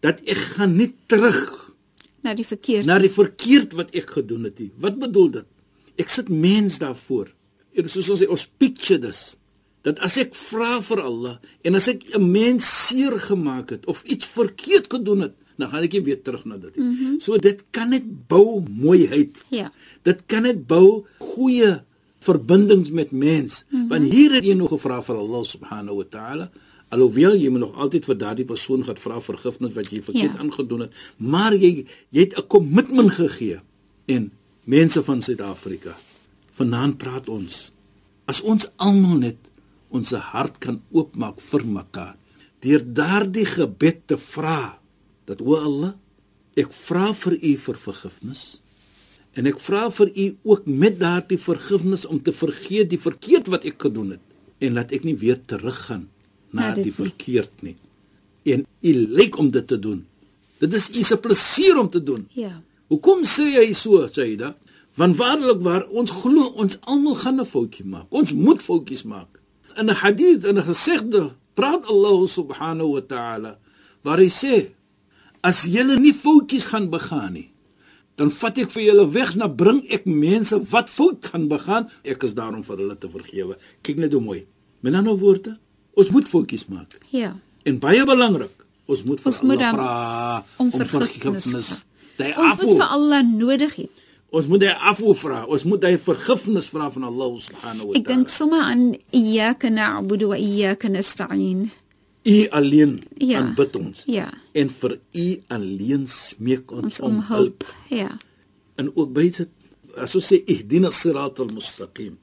dat 0.00 0.20
ek 0.24 0.36
gaan 0.56 0.76
nie 0.76 0.94
terug 1.06 1.74
na 2.22 2.34
die 2.34 2.46
verkeerd. 2.46 2.86
na 2.86 2.98
die 2.98 3.10
verkeerd 3.12 3.72
wat 3.72 3.90
ek 3.96 4.10
gedoen 4.10 4.44
het 4.44 4.58
nie. 4.58 4.70
Wat 4.76 4.98
bedoel 4.98 5.30
dit? 5.30 5.46
Ek 5.96 6.08
sit 6.08 6.28
mens 6.28 6.78
daarvoor. 6.78 7.32
En 7.74 7.88
soos 7.88 8.10
ons 8.10 8.20
sê, 8.20 8.28
ons 8.28 8.48
picture 8.58 8.98
dis 8.98 9.36
dat 9.86 10.00
as 10.04 10.18
ek 10.20 10.34
vra 10.36 10.80
vir 10.84 11.00
Allah 11.00 11.36
en 11.64 11.74
as 11.74 11.88
ek 11.88 12.16
'n 12.16 12.30
mens 12.30 12.64
seer 12.88 13.16
gemaak 13.18 13.70
het 13.70 13.86
of 13.86 14.02
iets 14.04 14.26
verkeerd 14.26 14.92
gedoen 14.92 15.20
het, 15.20 15.34
dan 15.56 15.68
gaan 15.68 15.82
ek 15.82 15.92
nie 15.92 16.04
weer 16.04 16.22
terug 16.22 16.44
na 16.44 16.56
dit 16.56 16.76
nie. 16.76 16.84
Mm 16.84 16.96
-hmm. 16.96 17.20
So 17.20 17.36
dit 17.36 17.64
kan 17.70 17.88
net 17.88 18.04
bou 18.28 18.64
mooiheid. 18.68 19.44
Ja. 19.48 19.72
Dit 20.02 20.26
kan 20.26 20.42
net 20.42 20.66
bou 20.66 21.04
goeie 21.18 21.82
verbindings 22.20 22.90
met 22.90 23.10
mens. 23.10 23.64
Mm 23.68 23.78
-hmm. 23.78 23.88
Want 23.88 24.12
hier 24.12 24.32
het 24.32 24.44
jy 24.44 24.54
nog 24.54 24.68
gevra 24.68 25.02
vir 25.02 25.16
Allah 25.16 25.44
subhanahu 25.44 25.96
wa 25.96 26.04
ta'ala, 26.04 26.50
Alhoewel 26.90 27.36
jy 27.38 27.50
moet 27.54 27.60
nog 27.64 27.76
altyd 27.78 28.04
vir 28.08 28.18
daardie 28.18 28.44
persoon 28.48 28.82
gaan 28.84 28.98
vra 28.98 29.20
vergifnis 29.22 29.74
wat 29.76 29.90
jy 29.92 30.02
verkeerd 30.02 30.34
Ja. 30.36 30.38
aangedoen 30.42 30.80
het, 30.86 30.92
maar 31.16 31.54
jy 31.54 31.86
jy 32.10 32.20
het 32.20 32.38
'n 32.38 32.46
kommitment 32.46 33.12
gegee. 33.12 33.60
En 34.06 34.30
mense 34.64 35.02
van 35.02 35.22
Suid-Afrika, 35.22 35.96
vanaand 36.52 36.98
praat 36.98 37.28
ons 37.28 37.70
as 38.26 38.40
ons 38.40 38.70
almal 38.76 39.18
net 39.18 39.36
ons 39.90 40.10
hart 40.10 40.58
kan 40.58 40.80
oopmaak 40.92 41.40
vir 41.40 41.64
mekaar 41.66 42.16
deur 42.60 42.82
daardie 42.94 43.46
gebed 43.46 44.06
te 44.06 44.18
vra 44.18 44.78
dat 45.24 45.40
o 45.40 45.54
Allah, 45.56 45.94
ek 46.56 46.72
vra 46.72 47.12
vir 47.14 47.38
u 47.42 47.56
vir 47.56 47.76
vergifnis. 47.76 48.60
En 49.32 49.46
ek 49.46 49.60
vra 49.60 49.88
vir 49.90 50.10
u 50.16 50.36
ook 50.42 50.66
met 50.66 50.98
daardie 50.98 51.38
vergifnis 51.38 52.06
om 52.06 52.20
te 52.22 52.32
vergeet 52.32 52.90
die 52.90 52.98
verkeerd 52.98 53.46
wat 53.48 53.64
ek 53.64 53.78
gedoen 53.82 54.10
het 54.10 54.20
en 54.58 54.72
laat 54.74 54.92
ek 54.92 55.04
nie 55.04 55.16
weer 55.16 55.38
teruggaan 55.46 56.08
na 56.50 56.68
Na 56.68 56.74
dit 56.74 56.84
die 56.88 56.94
verkeerd 56.94 57.62
nie. 57.62 57.76
En 58.44 58.66
u 58.80 58.92
lyk 59.18 59.38
om 59.38 59.50
dit 59.50 59.66
te 59.66 59.78
doen. 59.78 60.06
Dit 60.58 60.74
is 60.74 60.88
u 60.92 61.02
se 61.02 61.16
plesier 61.16 61.78
om 61.78 61.90
te 61.90 62.02
doen. 62.02 62.26
Ja. 62.36 62.62
Hoekom 62.90 63.24
sê 63.24 63.46
jy 63.54 63.72
so, 63.74 64.06
Saida? 64.10 64.54
Want 64.98 65.16
waarlik 65.16 65.60
waar 65.62 65.86
ons 65.88 66.10
glo 66.10 66.50
ons 66.60 66.78
almal 66.80 67.14
gaan 67.14 67.40
'n 67.40 67.46
foutjie 67.46 67.84
maak. 67.84 68.06
Ons 68.10 68.32
moet 68.32 68.62
foutjies 68.62 69.02
maak. 69.02 69.40
In 69.76 69.86
'n 69.86 70.00
hadith 70.02 70.44
en 70.44 70.58
'n 70.58 70.62
gesegde 70.62 71.32
praat 71.54 71.86
Allah 71.86 72.26
subhanahu 72.28 72.90
wa 72.96 73.00
ta'ala 73.00 73.58
waar 74.02 74.18
hy 74.18 74.28
sê 74.28 74.72
as 75.40 75.64
julle 75.64 75.96
nie 76.00 76.12
foutjies 76.12 76.64
gaan 76.72 76.90
begaan 76.90 77.32
nie, 77.32 77.50
dan 78.16 78.30
vat 78.30 78.58
ek 78.58 78.70
vir 78.74 78.82
julle 78.82 79.06
weg 79.14 79.34
na 79.36 79.48
bring 79.48 79.80
ek 79.88 80.04
mense 80.04 80.56
wat 80.72 80.92
fout 80.92 81.24
gaan 81.32 81.48
begaan, 81.48 81.88
ek 82.04 82.22
is 82.28 82.34
daarom 82.36 82.64
vir 82.66 82.76
hulle 82.76 82.96
te 83.00 83.08
vergewe. 83.08 83.56
Kyk 83.82 83.96
net 83.96 84.12
hoe 84.12 84.20
mooi. 84.20 84.44
Met 84.84 84.94
ander 84.94 85.16
woorde, 85.16 85.56
ons 85.94 86.10
moet 86.10 86.28
foutjies 86.28 86.66
maak. 86.68 86.98
Ja. 87.10 87.34
En 87.64 87.78
baie 87.78 88.04
belangrik, 88.04 88.50
ons 88.86 89.04
moet 89.04 89.20
vir 89.20 89.26
Ons 89.32 89.40
moet 89.42 89.58
Allah 89.58 89.72
vra 89.74 90.44
om 90.58 90.70
vergifnis 90.70 91.68
vra. 91.68 91.82
Die 92.20 92.34
Ons 92.36 92.56
moet 92.56 92.68
afu. 92.68 92.76
vir 92.76 92.88
Allah 92.90 93.22
nodig 93.24 93.74
hê. 93.76 93.88
Ons 94.32 94.46
moet 94.46 94.62
hy 94.62 94.72
afu 94.90 95.14
vra. 95.14 95.44
Ons 95.46 95.64
moet 95.64 95.82
hy 95.84 95.96
vergifnis 95.98 96.66
vra 96.70 96.90
van 96.90 97.04
Allah 97.04 97.30
subhanahu 97.40 97.86
wa 97.90 97.94
Ek 97.96 98.04
ta'ala. 98.04 98.16
dink 98.16 98.28
sommer 98.28 98.60
aan 98.62 98.82
iyyaka 99.12 99.70
na'budu 99.70 100.28
wa 100.28 100.36
iyyaka 100.36 100.88
nasta'in. 100.88 101.70
U 102.26 102.36
alleen 102.52 103.00
Ja. 103.18 103.38
aanbid 103.40 103.76
ons. 103.76 104.04
Ja. 104.06 104.28
En 104.54 104.68
vir 104.68 104.98
u 105.14 105.26
alleen 105.48 106.06
smeek 106.06 106.70
ons, 106.72 106.84
Ons 106.84 107.00
om 107.00 107.20
hulp. 107.28 107.64
Ja. 107.88 108.10
En 108.76 108.90
ook 108.94 109.12
byte 109.12 109.48
as 109.96 110.14
ons 110.14 110.26
sê 110.32 110.44
ihdina 110.46 110.90
siratal 110.90 111.48
mustaqim. 111.54 112.18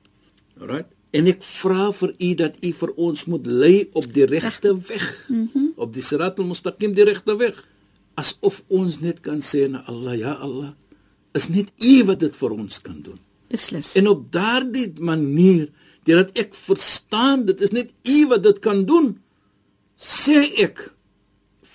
Alright? 0.62 0.88
En 1.12 1.28
ek 1.28 1.44
vra 1.44 1.92
vir 1.96 2.14
u 2.20 2.34
dat 2.34 2.58
u 2.64 2.74
vir 2.74 2.92
ons 2.96 3.26
moet 3.26 3.46
lei 3.46 3.78
op 3.94 4.08
die 4.14 4.26
regte 4.26 4.76
weg. 4.90 5.06
Mm 5.30 5.50
-hmm. 5.54 5.72
Op 5.76 5.94
die 5.94 6.04
siratal 6.04 6.46
mustaqim, 6.46 6.94
die 6.94 7.04
regte 7.04 7.36
weg. 7.36 7.66
Asof 8.16 8.64
ons 8.68 9.00
net 9.00 9.20
kan 9.20 9.40
sê 9.42 9.70
na 9.70 9.84
Allah, 9.86 10.18
ja 10.18 10.34
Allah, 10.34 10.74
is 11.34 11.48
net 11.48 11.72
u 11.80 12.04
wat 12.06 12.20
dit 12.20 12.38
vir 12.38 12.52
ons 12.52 12.82
kan 12.82 13.02
doen. 13.02 13.20
Beslis. 13.48 13.94
En 13.96 14.08
op 14.08 14.32
daardie 14.32 14.94
manier, 15.00 15.70
deurdat 16.08 16.36
ek 16.40 16.56
verstaan 16.56 17.46
dit 17.48 17.62
is 17.64 17.74
net 17.76 17.92
U 18.08 18.18
wat 18.32 18.44
dit 18.44 18.60
kan 18.64 18.84
doen, 18.88 19.14
sê 19.96 20.44
ek 20.64 20.84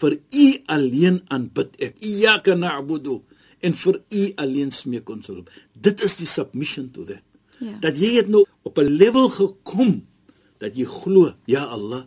vir 0.00 0.18
U 0.18 0.46
alleen 0.76 1.20
aanbid 1.32 1.76
ek. 1.84 2.00
Iyyaka 2.04 2.56
na'budu 2.58 3.20
en 3.62 3.76
vir 3.84 4.00
U 4.00 4.24
alleen 4.44 4.72
smeek 4.74 5.10
ons 5.12 5.32
hulp. 5.32 5.52
Dit 5.72 6.04
is 6.04 6.18
die 6.20 6.28
submission 6.28 6.90
to 6.92 7.06
that. 7.08 7.24
Ja. 7.62 7.76
Dat 7.81 7.99
jy 7.99 8.16
het 8.19 8.28
nou 8.28 8.42
op 8.66 8.78
'n 8.78 8.90
level 8.90 9.28
gekom 9.28 10.02
dat 10.59 10.76
jy 10.76 10.85
glo, 10.85 11.35
ja 11.45 11.64
Allah, 11.64 12.04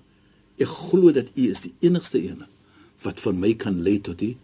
ek 0.58 0.68
glo 0.68 1.12
dat 1.12 1.32
U 1.36 1.50
is 1.52 1.62
die 1.62 1.74
enigste 1.80 2.20
een 2.24 2.46
wat 3.04 3.20
vir 3.20 3.34
my 3.34 3.54
kan 3.56 3.82
lei 3.84 4.00
tot 4.02 4.20
die 4.20 4.38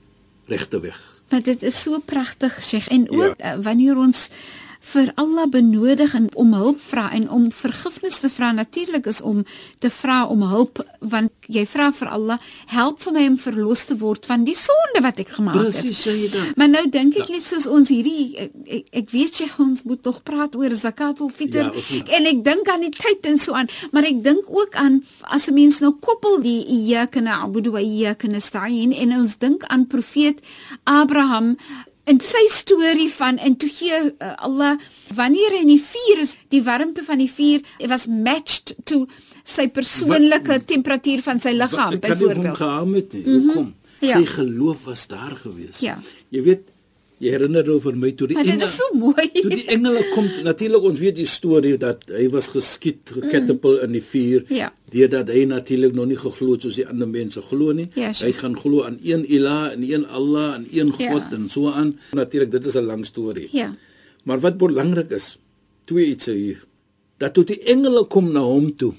regte 0.45 0.79
weg. 0.79 0.99
Maar 1.29 1.41
dit 1.41 1.63
is 1.63 1.81
so 1.81 1.99
pragtig, 1.99 2.61
Sheikh. 2.61 2.87
En 2.91 3.09
ook 3.09 3.33
ja. 3.37 3.61
wanneer 3.61 3.97
ons 3.97 4.29
vir 4.81 5.11
Allah 5.15 5.45
benodig 5.47 6.13
en 6.17 6.27
om 6.35 6.53
hulp 6.57 6.79
vra 6.81 7.09
en 7.13 7.29
om 7.29 7.51
vergifnis 7.53 8.19
te 8.19 8.29
vra 8.33 8.51
natuurlik 8.51 9.05
is 9.05 9.21
om 9.21 9.43
te 9.79 9.89
vra 9.93 10.23
om 10.25 10.41
hulp 10.41 10.81
want 10.99 11.31
jy 11.51 11.65
vra 11.69 11.91
vir 11.93 12.09
Allah 12.09 12.39
help 12.73 12.99
vir 13.03 13.13
my 13.13 13.25
om 13.29 13.37
verlos 13.41 13.85
te 13.89 13.97
word 14.01 14.25
van 14.25 14.45
die 14.47 14.55
sonde 14.57 15.03
wat 15.05 15.21
ek 15.21 15.35
gemaak 15.37 15.59
het. 15.59 15.69
Presies, 15.69 16.01
sê 16.01 16.15
jy 16.15 16.29
dan. 16.33 16.49
Maar 16.57 16.71
nou 16.73 16.83
dink 16.93 17.17
ek 17.21 17.29
net 17.33 17.45
soos 17.45 17.67
ons 17.69 17.91
hierdie 17.93 18.25
ek, 18.45 18.55
ek, 18.65 18.89
ek 19.03 19.13
weet 19.13 19.41
jy 19.43 19.49
ons 19.65 19.85
moet 19.85 20.09
nog 20.09 20.21
praat 20.27 20.57
oor 20.57 20.75
zakatul 20.77 21.29
fitr 21.29 21.69
Ja, 21.71 22.01
en 22.17 22.29
ek 22.31 22.41
dink 22.45 22.69
aan 22.71 22.85
die 22.87 22.93
tyd 22.95 23.27
en 23.29 23.37
so 23.41 23.53
aan, 23.57 23.69
maar 23.93 24.07
ek 24.07 24.23
dink 24.25 24.49
ook 24.49 24.75
aan 24.79 25.01
as 25.29 25.47
'n 25.47 25.53
mens 25.53 25.81
nou 25.83 25.93
koppel 25.99 26.41
die 26.41 26.65
iyyaka 26.65 27.21
na'budu 27.21 27.75
wa 27.75 27.81
iyyaka 27.83 28.27
nasta'in 28.27 28.93
en 28.93 29.13
ons 29.19 29.37
dink 29.37 29.63
aan 29.69 29.85
profeet 29.87 30.41
Abraham 30.83 31.57
en 32.11 32.19
sy 32.25 32.41
storie 32.51 33.09
van 33.15 33.37
en 33.39 33.55
toe 33.61 33.69
gee 33.71 33.99
uh, 34.11 34.31
Allah 34.47 34.73
wanneer 35.17 35.55
hy 35.55 35.61
in 35.65 35.71
die 35.73 35.81
vuur 35.83 36.23
is 36.25 36.35
die 36.53 36.61
warmte 36.65 37.03
van 37.07 37.21
die 37.23 37.29
vuur 37.31 37.61
was 37.91 38.07
matched 38.11 38.73
to 38.89 39.05
sy 39.47 39.67
persoonlike 39.73 40.59
temperatuur 40.69 41.23
van 41.25 41.39
sy 41.43 41.53
liggaam 41.57 41.95
Ek 41.97 42.03
kan 42.03 42.17
nie 42.17 42.27
byvoorbeeld. 42.27 42.57
geham 42.59 42.93
het 42.99 43.15
nie. 43.17 43.23
Hoekom? 43.29 43.71
Ja. 44.01 44.17
Sy 44.17 44.25
geloof 44.35 44.85
was 44.89 45.07
daar 45.07 45.33
gewees. 45.43 45.79
Ja. 45.85 45.95
Jy 46.33 46.41
weet, 46.47 46.61
jy 47.21 47.29
herinner 47.35 47.67
jou 47.69 47.75
vir 47.83 47.97
my 48.01 48.09
toe 48.17 48.27
die 48.31 48.37
Maar 48.39 48.47
dit 48.47 48.53
engele 48.55 48.69
is 48.69 48.77
so 48.79 48.97
mooi. 48.97 49.27
Toe 49.35 49.51
die 49.53 49.65
engele 49.75 50.01
kom, 50.15 50.29
natuurlik 50.47 50.87
ons 50.89 50.99
weet 51.03 51.19
die 51.19 51.27
storie 51.29 51.75
dat 51.77 52.07
hy 52.09 52.25
was 52.33 52.47
geskiet, 52.49 53.13
geketapel 53.13 53.77
in 53.85 53.93
die 53.93 54.01
vuur. 54.01 54.47
Mm. 54.49 54.55
Ja. 54.57 54.71
Deurdat 54.91 55.29
hy 55.31 55.45
natuurlik 55.47 55.93
nog 55.95 56.09
nie 56.09 56.17
geglo 56.19 56.51
het 56.57 56.65
soos 56.65 56.75
die 56.75 56.87
ander 56.87 57.07
mense 57.07 57.41
glo 57.47 57.71
nie. 57.71 57.87
Ja, 57.95 58.09
hy 58.11 58.13
sure. 58.13 58.33
gaan 58.33 58.57
glo 58.59 58.83
aan 58.83 58.97
een 59.03 59.23
Ilah 59.31 59.71
en 59.71 59.83
een 59.87 60.05
Allah 60.07 60.53
en 60.57 60.65
een 60.71 60.91
Ja. 60.97 61.11
God 61.13 61.31
en 61.31 61.49
so 61.49 61.69
aan. 61.71 61.93
Natuurlik 62.11 62.51
dit 62.51 62.65
is 62.65 62.75
'n 62.75 62.83
lang 62.85 63.05
storie. 63.05 63.47
Ja. 63.51 63.71
Maar 64.23 64.39
wat 64.39 64.57
belangrik 64.57 65.09
is, 65.09 65.37
twee 65.85 66.05
iets 66.05 66.25
hier. 66.25 66.65
Dat 67.17 67.33
toe 67.33 67.43
die 67.43 67.59
engele 67.63 68.03
kom 68.05 68.31
na 68.31 68.39
hom 68.41 68.75
toe 68.75 68.93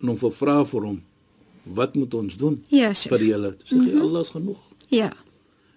en 0.00 0.08
hom 0.08 0.18
vra 0.32 0.64
vir 0.64 0.80
hom, 0.82 1.02
wat 1.62 1.94
moet 1.94 2.14
ons 2.14 2.36
doen 2.36 2.64
Ja, 2.68 2.92
Sheikh. 2.92 3.08
vir 3.16 3.26
julle? 3.26 3.56
Sê 3.64 3.76
hy 3.78 4.00
Allah 4.00 4.20
is 4.20 4.28
genoeg. 4.30 4.58
Ja. 4.88 5.12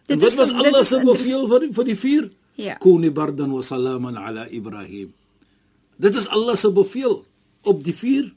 En 0.07 0.19
wat 0.19 0.33
was 0.35 0.47
dit 0.49 0.57
Allah 0.65 0.81
is 0.81 0.87
se 0.87 0.99
bevel 1.03 1.47
vir 1.47 1.59
die, 1.59 1.73
vir 1.73 1.83
die 1.85 1.95
vuur? 1.95 2.31
Ja. 2.55 2.75
Kuni 2.75 3.11
bardan 3.11 3.51
wa 3.51 3.61
salaman 3.61 4.15
ala 4.15 4.47
Ibrahim. 4.49 5.13
Dit 5.97 6.15
is 6.15 6.27
Allah 6.27 6.55
se 6.55 6.71
bevel 6.71 7.25
op 7.61 7.83
die 7.83 7.93
vuur 7.95 8.33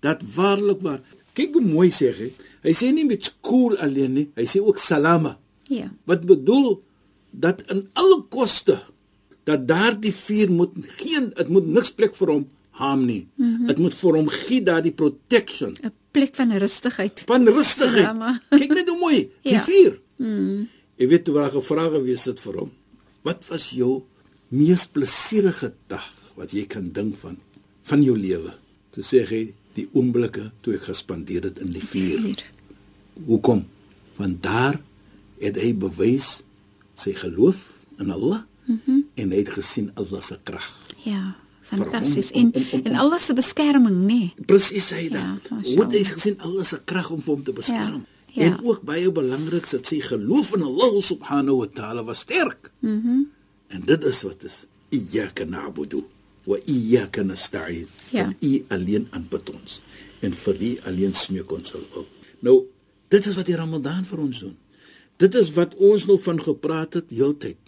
dat 0.00 0.22
waarlik 0.34 0.80
waar. 0.82 1.00
Kyk 1.32 1.54
hoe 1.58 1.64
mooi 1.64 1.90
sê 1.94 2.12
hy. 2.14 2.28
Hy 2.66 2.72
sê 2.74 2.90
nie 2.92 3.04
met 3.06 3.24
skool 3.24 3.76
alleen 3.78 4.14
nie, 4.14 4.26
hy 4.36 4.44
sê 4.46 4.60
ook 4.60 4.78
salama. 4.82 5.36
Ja. 5.70 5.90
Wat 6.08 6.24
bedoel 6.26 6.80
dat 7.30 7.62
in 7.70 7.88
alle 7.92 8.22
koste 8.32 8.78
dat 9.48 9.66
daardie 9.68 10.12
vuur 10.12 10.50
moet 10.52 10.72
geen 11.00 11.30
dit 11.36 11.48
moet 11.48 11.66
niks 11.66 11.90
plek 11.96 12.16
vir 12.16 12.28
hom 12.34 12.46
haam 12.78 13.04
nie. 13.06 13.26
Dit 13.36 13.46
mm 13.46 13.54
-hmm. 13.66 13.80
moet 13.82 13.94
vir 13.94 14.14
hom 14.16 14.28
gee 14.28 14.62
daardie 14.62 14.92
protection 14.92 15.76
'n 15.82 15.92
plek 16.10 16.34
van 16.36 16.52
rustigheid. 16.52 17.22
van 17.26 17.46
rustigheid. 17.48 18.04
Salama. 18.04 18.40
Kyk 18.50 18.72
net 18.74 18.88
hoe 18.88 18.98
mooi, 18.98 19.30
die 19.42 19.52
Ja. 19.52 19.60
vuur. 19.62 20.00
Mm. 20.16 20.68
Jy 20.96 21.08
weet 21.08 21.24
toe 21.24 21.34
waar 21.34 21.50
gevra 21.50 21.88
gewees 21.90 22.24
het 22.24 22.40
vir 22.40 22.54
hom. 22.54 22.70
Wat 23.22 23.46
was 23.48 23.70
jou 23.70 24.02
mees 24.48 24.86
plesierige 24.86 25.72
dag 25.86 26.06
wat 26.34 26.50
jy 26.52 26.66
kan 26.66 26.90
dink 26.92 27.16
van 27.16 27.36
van 27.82 28.02
jou 28.02 28.16
lewe? 28.18 28.52
Toe 28.90 29.02
sê 29.04 29.24
hy 29.28 29.54
die 29.78 29.88
oomblikke 29.96 30.50
toe 30.64 30.74
ek 30.78 30.86
gespandeer 30.90 31.48
het 31.48 31.58
in 31.62 31.72
die 31.74 31.82
vuur. 31.84 32.44
Hoekom? 33.26 33.64
Want 34.18 34.42
daar 34.42 34.78
het 35.42 35.56
hy 35.60 35.72
bewys 35.78 36.42
sy 36.98 37.12
geloof 37.14 37.78
in 37.98 38.10
Allah 38.14 38.42
mm 38.66 38.80
-hmm. 38.84 39.04
en 39.14 39.30
hy 39.30 39.38
het 39.44 39.52
gesien 39.54 39.90
Allah 39.94 40.22
se 40.22 40.38
krag. 40.42 40.68
Ja, 41.04 41.36
fantasties. 41.62 42.30
om- 42.32 42.40
En 42.52 42.54
om- 42.54 42.66
om- 42.72 42.84
en 42.86 42.94
alles 42.94 43.24
se 43.24 43.34
beskerming, 43.34 44.00
nê? 44.02 44.06
Nee. 44.06 44.34
Presies 44.46 44.90
hy 44.90 45.08
Ja, 45.10 45.38
dan. 45.48 45.62
Hoe 45.64 45.82
het 45.84 45.92
hy 45.92 46.04
gesien 46.04 46.40
Allah 46.40 46.64
se 46.64 46.80
krag 46.84 47.10
om 47.10 47.20
vir 47.22 47.34
hom 47.34 47.42
te 47.42 47.52
beskerm? 47.52 48.04
Ja, 48.26 48.42
En 48.42 48.50
ja. 48.50 48.60
ook 48.62 48.82
baie 48.82 49.12
belangrik 49.12 49.70
dat 49.70 49.86
sy 49.86 50.00
geloof 50.00 50.54
in 50.56 50.62
Allah 50.62 51.02
subhanahu 51.02 51.56
wa 51.56 51.66
ta'ala 51.72 52.04
was 52.04 52.18
sterk. 52.18 52.70
Mhm. 52.80 52.94
Mm 53.06 53.30
en 53.68 53.82
dit 53.84 54.04
is 54.04 54.22
wat 54.22 54.44
is 54.44 54.64
iyyaka 54.88 55.44
na'budu 55.44 56.02
wa 56.48 56.58
iyyaka 56.64 57.22
nasta'in. 57.26 57.86
Ja. 58.10 58.24
Van 58.24 58.34
U 58.40 58.52
alleen 58.74 59.08
aanbid 59.16 59.50
ons 59.52 59.80
en 60.24 60.34
vir 60.34 60.62
U 60.68 60.72
alleen 60.90 61.14
smeek 61.14 61.52
ons 61.54 61.76
hulp. 61.76 62.08
Nou, 62.40 62.56
dit 63.12 63.26
is 63.26 63.36
wat 63.38 63.46
die 63.46 63.56
Ramadan 63.58 64.04
vir 64.08 64.24
ons 64.24 64.42
doen. 64.46 64.56
Dit 65.18 65.34
is 65.38 65.50
wat 65.56 65.74
ons 65.76 66.06
nou 66.06 66.18
van 66.22 66.40
gepraat 66.42 67.00
het 67.00 67.10
heeltyd. 67.10 67.58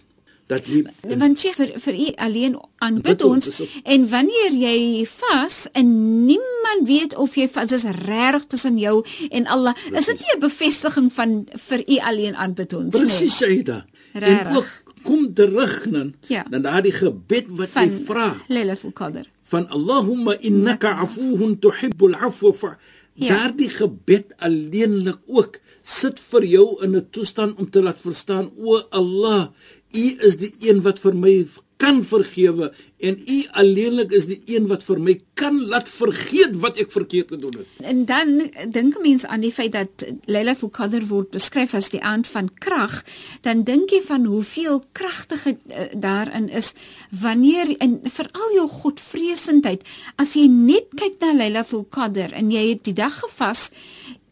Dat 0.51 0.65
jy 0.67 0.81
Want 1.15 1.39
jy 1.39 1.51
vir 1.55 1.69
vir 1.79 1.95
u 1.95 2.07
alleen 2.25 2.55
aanbid 2.83 3.05
Bid 3.05 3.21
ons, 3.23 3.45
ons 3.47 3.59
op- 3.63 3.85
en 3.93 4.07
wanneer 4.11 4.55
jy 4.59 5.05
vas 5.07 5.61
en 5.79 5.91
niemand 6.25 6.83
weet 6.89 7.15
of 7.15 7.37
jy 7.39 7.47
vas 7.53 7.71
is 7.71 7.85
reg 8.03 8.47
tussen 8.51 8.79
jou 8.79 8.97
en 9.29 9.47
Allah 9.47 9.75
is 9.93 10.09
dit 10.11 10.19
nie 10.19 10.33
'n 10.35 10.39
bevestiging 10.43 11.07
van 11.13 11.47
vir 11.67 11.79
u 11.87 11.97
alleen 11.99 12.35
aanbid 12.35 12.73
ons 12.73 12.89
Presies 12.89 13.37
Shaida. 13.37 13.85
En 14.13 14.55
ook 14.55 14.67
kom 15.03 15.33
terug 15.33 15.85
dan 15.91 16.13
Ja. 16.27 16.45
na 16.49 16.59
daardie 16.59 16.91
gebed 16.93 17.45
wat 17.49 17.69
van 17.69 17.89
jy 17.89 18.03
vra 18.05 18.35
Lailatul 18.47 18.91
Qadr 18.93 19.25
van 19.51 19.67
Allahumma 19.69 20.37
innaka 20.39 20.95
afuwun 21.03 21.59
tuhibbul 21.59 22.15
afwa 22.15 22.53
fa 22.53 22.77
Ja. 23.13 23.27
Daardie 23.27 23.69
gebed 23.69 24.31
alleenlik 24.39 25.17
ook 25.27 25.59
sit 25.83 26.19
vir 26.19 26.43
jou 26.45 26.67
in 26.83 26.95
'n 26.95 27.07
toestand 27.11 27.57
om 27.59 27.69
te 27.69 27.81
laat 27.81 27.99
verstaan 28.01 28.51
o 28.57 28.79
Allah, 28.89 29.49
U 29.93 30.05
is 30.27 30.37
die 30.37 30.53
een 30.61 30.81
wat 30.81 30.99
vir 30.99 31.13
my 31.15 31.45
kan 31.81 32.03
vergewe 32.05 32.69
en 33.01 33.17
U 33.17 33.37
alleenlik 33.57 34.11
is 34.13 34.27
die 34.29 34.37
een 34.45 34.67
wat 34.69 34.83
vir 34.85 34.99
my 35.01 35.15
kan 35.39 35.55
laat 35.71 35.87
vergeet 35.89 36.53
wat 36.61 36.77
ek 36.81 36.91
verkeerd 36.93 37.33
gedoen 37.33 37.57
het. 37.63 37.71
En 37.81 38.03
dan 38.05 38.51
dink 38.69 38.97
'n 38.97 39.01
mens 39.01 39.25
aan 39.25 39.41
die 39.41 39.51
feit 39.51 39.71
dat 39.73 40.05
Lailatul 40.25 40.69
Qadr 40.69 41.07
word 41.09 41.31
beskryf 41.33 41.73
as 41.73 41.89
die 41.89 42.03
aand 42.03 42.27
van 42.27 42.51
krag, 42.53 43.01
dan 43.41 43.63
dink 43.63 43.89
jy 43.89 44.01
van 44.05 44.25
hoeveel 44.25 44.83
kragtigheid 44.91 45.57
uh, 45.67 45.89
daarin 45.95 46.49
is 46.49 46.73
wanneer 47.09 47.73
in 47.81 47.99
veral 48.03 48.53
jou 48.53 48.67
godvreesendheid, 48.67 49.81
as 50.15 50.33
jy 50.33 50.47
net 50.47 50.93
kyk 50.95 51.17
na 51.19 51.33
Lailatul 51.33 51.85
Qadr 51.89 52.33
en 52.33 52.51
jy 52.51 52.69
het 52.69 52.83
die 52.83 52.93
dag 52.93 53.19
gevas 53.19 53.69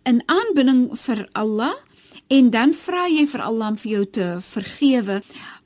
in 0.03 0.21
aanbidding 0.25 0.89
vir 0.97 1.27
Allah 1.33 1.73
en 2.29 2.49
dan 2.53 2.73
vra 2.77 3.07
jy 3.09 3.23
vir 3.31 3.41
Allah 3.41 3.71
om 3.73 3.77
vir 3.81 3.91
jou 3.91 4.03
te 4.05 4.27
vergewe. 4.45 5.21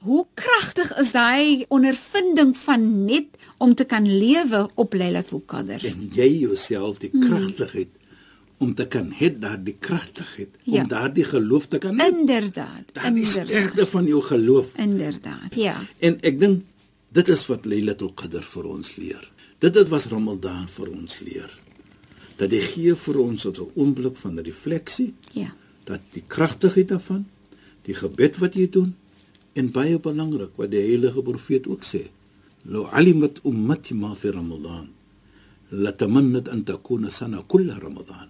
Hoe 0.08 0.26
kragtig 0.40 0.92
is 1.02 1.12
daai 1.16 1.66
ondervinding 1.70 2.54
van 2.58 2.86
net 3.06 3.28
om 3.64 3.74
te 3.76 3.86
kan 3.86 4.08
lewe 4.08 4.70
op 4.76 4.94
Lailatul 4.94 5.44
Qadr? 5.48 5.84
En 5.88 6.10
jy 6.16 6.28
jouself 6.44 7.00
die 7.04 7.12
kragtigheid 7.14 7.90
om 8.64 8.74
te 8.76 8.86
kan 8.88 9.10
hê 9.20 9.28
daardie 9.40 9.76
kragtigheid 9.80 10.50
Ja. 10.64 10.82
om 10.82 10.88
daardie 10.88 11.24
geloof 11.28 11.68
te 11.68 11.78
kan 11.84 12.00
hê. 12.00 12.08
Inderdaad, 12.12 12.94
Daardie 12.94 13.24
inderdaad. 13.26 13.48
sterkte 13.50 13.86
van 13.86 14.06
jou 14.08 14.22
geloof. 14.22 14.78
Inderdaad. 14.78 15.56
Ja. 15.56 15.76
En 16.00 16.18
ek 16.22 16.40
dink 16.40 16.64
dit 17.12 17.30
is 17.30 17.46
wat 17.48 17.66
Lailatul 17.66 18.14
Qadr 18.14 18.42
vir 18.44 18.66
ons 18.66 18.96
leer. 18.96 19.32
Dit 19.60 19.76
is 19.76 19.88
wat 19.90 20.06
Ramadan 20.12 20.68
vir 20.68 20.90
ons 20.92 21.20
leer. 21.20 21.52
Dat 22.38 22.52
hy 22.52 22.60
gee 22.62 22.96
vir 22.96 23.20
ons 23.20 23.46
'n 23.46 23.68
oomblik 23.76 24.16
van 24.18 24.40
refleksie, 24.40 25.14
Ja. 25.34 25.54
Dat 25.90 26.02
die 26.16 26.24
kragtigheid 26.28 26.90
daarvan, 26.92 27.26
die 27.84 27.96
gebed 27.98 28.40
wat 28.40 28.56
jy 28.56 28.70
doen 28.72 28.94
en 29.54 29.72
baie 29.72 30.00
belangrik 30.00 30.56
wat 30.58 30.72
die 30.72 30.82
heilige 30.82 31.22
profeet 31.22 31.68
ook 31.68 31.84
sê. 31.86 32.08
Law 32.64 32.88
alimat 32.96 33.42
ummati 33.48 33.94
ma 33.94 34.14
fi 34.16 34.32
Ramadan 34.32 34.88
latamannat 35.74 36.50
an 36.50 36.64
takuna 36.64 37.10
sana 37.10 37.42
kull 37.48 37.70
Ramadan. 37.70 38.30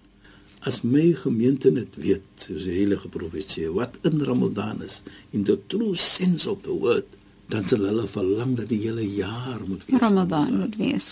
As 0.64 0.82
my 0.82 1.12
gemeente 1.12 1.70
net 1.70 1.96
weet, 2.00 2.24
soos 2.40 2.64
die 2.64 2.78
heilige 2.78 3.10
profeet 3.12 3.52
sê, 3.52 3.68
wat 3.68 3.98
in 4.08 4.22
Ramadan 4.24 4.80
is, 4.82 5.02
in 5.36 5.44
the 5.44 5.58
true 5.68 5.92
sense 5.94 6.48
of 6.48 6.62
the 6.64 6.72
word, 6.72 7.04
dan 7.52 7.68
sal 7.68 7.84
hulle 7.84 8.06
verlang 8.08 8.54
dat 8.56 8.70
die 8.72 8.80
hele 8.86 9.04
jaar 9.04 9.60
moet 9.68 9.84
wees. 9.84 10.00
Ramadan 10.00 10.56
moet 10.62 10.78
wees. 10.80 11.08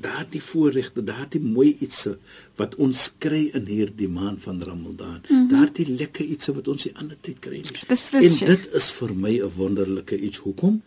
Daardie 0.00 0.42
voorregte, 0.42 1.02
daardie 1.04 1.40
mooi 1.40 1.76
ietsie 1.80 2.14
wat 2.56 2.74
ons 2.74 3.10
kry 3.18 3.50
in 3.54 3.66
hierdie 3.66 4.08
maand 4.08 4.42
van 4.42 4.62
Ramadan. 4.62 5.20
Mm 5.28 5.36
-hmm. 5.36 5.48
Daardie 5.48 5.86
lekker 5.96 6.24
ietsie 6.24 6.54
wat 6.54 6.68
ons 6.68 6.82
die 6.82 6.92
ander 6.96 7.16
tyd 7.20 7.38
kry 7.38 7.52
nie. 7.62 7.72
Beslis, 7.88 8.24
En 8.24 8.36
Sheikh. 8.36 8.46
dit 8.46 8.72
is 8.74 8.90
vir 8.90 9.14
my 9.14 9.40
'n 9.40 9.50
wonderlike 9.56 10.18
iets. 10.20 10.38
Hoekom? 10.38 10.82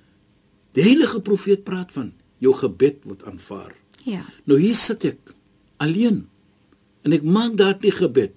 Die 0.74 0.84
heilige 0.84 1.22
profeet 1.22 1.64
praat 1.64 1.92
van 1.92 2.14
jou 2.38 2.54
gebed 2.54 2.96
word 3.04 3.24
aanvaar. 3.24 3.76
Ja. 4.04 4.26
Nou 4.44 4.60
hier 4.60 4.76
sit 4.76 5.04
ek 5.06 5.18
alleen 5.78 6.28
en 7.02 7.14
ek 7.14 7.24
maak 7.24 7.58
daardie 7.58 7.92
gebed 7.92 8.32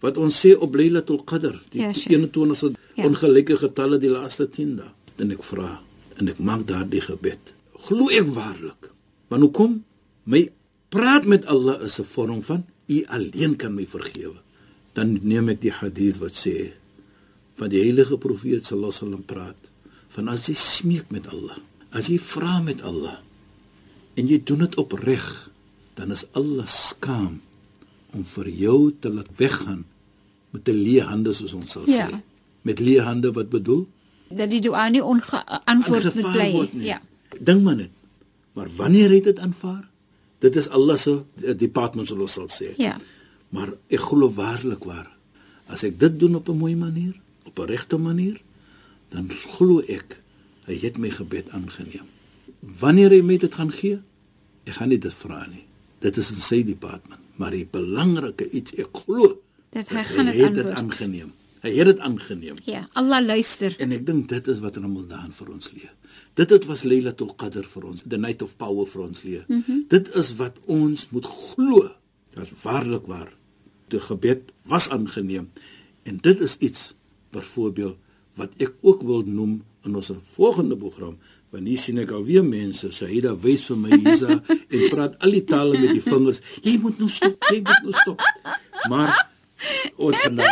wat 0.00 0.16
ons 0.16 0.46
sê 0.46 0.56
op 0.58 0.74
Lailatul 0.74 1.22
Qadr, 1.24 1.54
die 1.70 1.80
Ja, 1.80 1.92
Sheikh. 1.92 2.08
21ste 2.10 2.72
Ja. 2.94 3.04
ongelyke 3.06 3.56
getalle 3.56 3.98
die 3.98 4.08
laaste 4.10 4.50
10 4.50 4.76
dae. 4.76 4.90
En 5.18 5.30
ek 5.30 5.42
vra 5.42 5.80
en 6.18 6.28
ek 6.28 6.38
maak 6.38 6.66
daardie 6.66 7.00
gebed. 7.00 7.54
Glo 7.74 8.08
ek 8.08 8.26
waarlik? 8.26 8.90
Want 9.28 9.42
hoekom? 9.42 9.84
My 10.24 10.48
praat 10.88 11.24
met 11.26 11.46
Allah 11.46 11.80
is 11.82 11.98
'n 12.00 12.04
vorm 12.04 12.42
van 12.42 12.64
U 12.88 13.04
alleen 13.06 13.56
kan 13.56 13.74
my 13.74 13.86
vergewe. 13.86 14.40
Dan 14.92 15.18
neem 15.22 15.48
ek 15.48 15.60
die 15.60 15.70
hadith 15.72 16.18
wat 16.18 16.32
sê 16.36 16.72
van 17.54 17.68
die 17.68 17.80
heilige 17.80 18.18
profeet 18.18 18.66
sallallahu 18.66 18.92
alaihi 18.92 19.04
wasallam 19.04 19.24
praat 19.24 19.70
van 20.08 20.28
as 20.28 20.46
jy 20.46 20.54
smeek 20.54 21.10
met 21.10 21.26
Allah, 21.28 21.56
as 21.90 22.06
jy 22.08 22.18
vra 22.18 22.60
met 22.60 22.82
Allah 22.82 23.18
en 24.16 24.26
jy 24.28 24.40
doen 24.44 24.58
dit 24.58 24.74
opreg, 24.76 25.50
dan 25.94 26.10
is 26.12 26.24
Allah 26.32 26.66
skaam 26.66 27.40
om 28.12 28.24
vir 28.24 28.48
jou 28.48 28.92
te 29.00 29.08
laat 29.08 29.28
weggaan 29.36 29.84
met 30.50 30.68
'n 30.68 30.72
leë 30.84 31.00
hande 31.04 31.32
soos 31.32 31.52
ons 31.52 31.72
sal 31.72 31.88
Ja. 31.88 32.08
sê. 32.10 32.20
Met 32.62 32.78
leë 32.80 33.00
hande 33.02 33.32
wat 33.32 33.48
bedoel? 33.48 33.86
Dat 34.28 34.50
die 34.50 34.60
dua 34.60 34.88
nie 34.88 35.02
ongeantwoord 35.04 36.14
moet 36.14 36.24
Aangevaar 36.24 36.32
bly. 36.50 36.68
nie. 36.72 36.84
Ja. 36.86 37.00
Dink 37.40 37.62
maar 37.62 37.76
net. 37.76 37.90
Maar 38.54 38.68
wanneer 38.76 39.10
het 39.10 39.24
dit 39.24 39.38
aanvaar? 39.38 39.88
Dit 40.42 40.56
is 40.58 40.68
Allah 40.74 40.98
se 40.98 41.14
eh, 41.44 41.54
department 41.56 42.08
sal 42.10 42.22
ons 42.24 42.32
sal 42.38 42.48
sê. 42.50 42.72
Ja. 42.82 42.96
Maar 43.54 43.74
ek 43.92 44.00
glo 44.10 44.30
waarlik 44.32 44.84
waar. 44.88 45.10
As 45.70 45.84
ek 45.86 45.98
dit 46.00 46.18
doen 46.18 46.34
op 46.40 46.48
'n 46.48 46.58
mooi 46.58 46.76
manier, 46.76 47.14
op 47.46 47.58
'n 47.58 47.68
regte 47.70 47.98
manier, 47.98 48.40
dan 49.10 49.30
glo 49.30 49.80
ek 49.86 50.20
hy 50.66 50.78
het 50.78 50.98
my 50.98 51.10
gebed 51.10 51.50
aangeneem. 51.50 52.06
Wanneer 52.60 53.10
hy 53.10 53.20
my 53.22 53.36
dit 53.38 53.54
gaan 53.54 53.72
gee, 53.72 54.00
ek 54.64 54.74
gaan 54.74 54.88
nie 54.88 54.98
dit 54.98 55.14
vra 55.14 55.46
nie. 55.46 55.64
Dit 56.00 56.16
is 56.16 56.30
in 56.30 56.40
sy 56.40 56.62
department, 56.64 57.20
maar 57.36 57.50
die 57.50 57.66
belangrike 57.66 58.50
iets 58.50 58.74
ek 58.74 58.88
glo 58.92 59.38
Dat 59.72 59.88
hy 59.88 60.02
gaan 60.02 60.26
dit 60.26 60.34
het 60.34 60.54
dit 60.54 60.64
antwoord. 60.66 60.76
aangeneem. 60.76 61.32
Hy 61.62 61.70
het 61.70 61.86
dit 61.86 61.98
aangeneem. 61.98 62.56
Ja. 62.64 62.88
Allah 62.92 63.24
luister. 63.24 63.74
En 63.78 63.92
ek 63.92 64.06
dink 64.06 64.28
dit 64.28 64.48
is 64.48 64.58
wat 64.58 64.76
Ramadan 64.76 65.32
vir 65.32 65.50
ons 65.50 65.70
leer. 65.72 65.92
Dit 66.34 66.50
het 66.50 66.64
was 66.64 66.82
Lailatul 66.88 67.34
Qadr 67.36 67.66
vir 67.68 67.84
ons, 67.90 68.04
the 68.08 68.16
night 68.16 68.42
of 68.42 68.56
power 68.56 68.86
vir 68.88 69.02
ons 69.04 69.22
leer. 69.22 69.44
Mm 69.48 69.62
-hmm. 69.66 69.84
Dit 69.88 70.14
is 70.14 70.34
wat 70.36 70.56
ons 70.66 71.08
moet 71.10 71.26
glo. 71.26 71.90
Dat 72.34 72.48
waarlik 72.62 73.06
waar 73.06 73.32
die 73.88 74.00
gebed 74.00 74.52
was 74.62 74.88
aangeneem. 74.88 75.50
En 76.02 76.18
dit 76.20 76.40
is 76.40 76.56
iets 76.58 76.94
byvoorbeeld 77.30 77.96
wat 78.34 78.50
ek 78.56 78.72
ook 78.80 79.02
wil 79.02 79.22
noem 79.26 79.62
in 79.84 79.94
ons 79.94 80.10
volgende 80.22 80.76
program. 80.76 81.18
Want 81.50 81.66
hier 81.66 81.78
sien 81.78 81.98
ek 81.98 82.10
alweer 82.10 82.44
mense, 82.44 82.88
Shahida 82.92 83.34
wys 83.36 83.64
vir 83.68 83.76
my 83.76 83.90
hiersa 83.90 84.38
en 84.74 84.88
praat 84.88 85.18
al 85.18 85.30
die 85.30 85.44
tale 85.44 85.78
met 85.78 85.92
die 85.92 86.02
vingers. 86.02 86.40
Jy 86.62 86.78
moet 86.80 86.98
nou 86.98 87.08
stop, 87.08 87.36
jy 87.52 87.60
moet 87.60 87.82
nou 87.82 87.92
stop. 87.92 88.22
Maar 88.88 89.31
ons 89.96 90.20
gaan 90.22 90.34
nou 90.34 90.50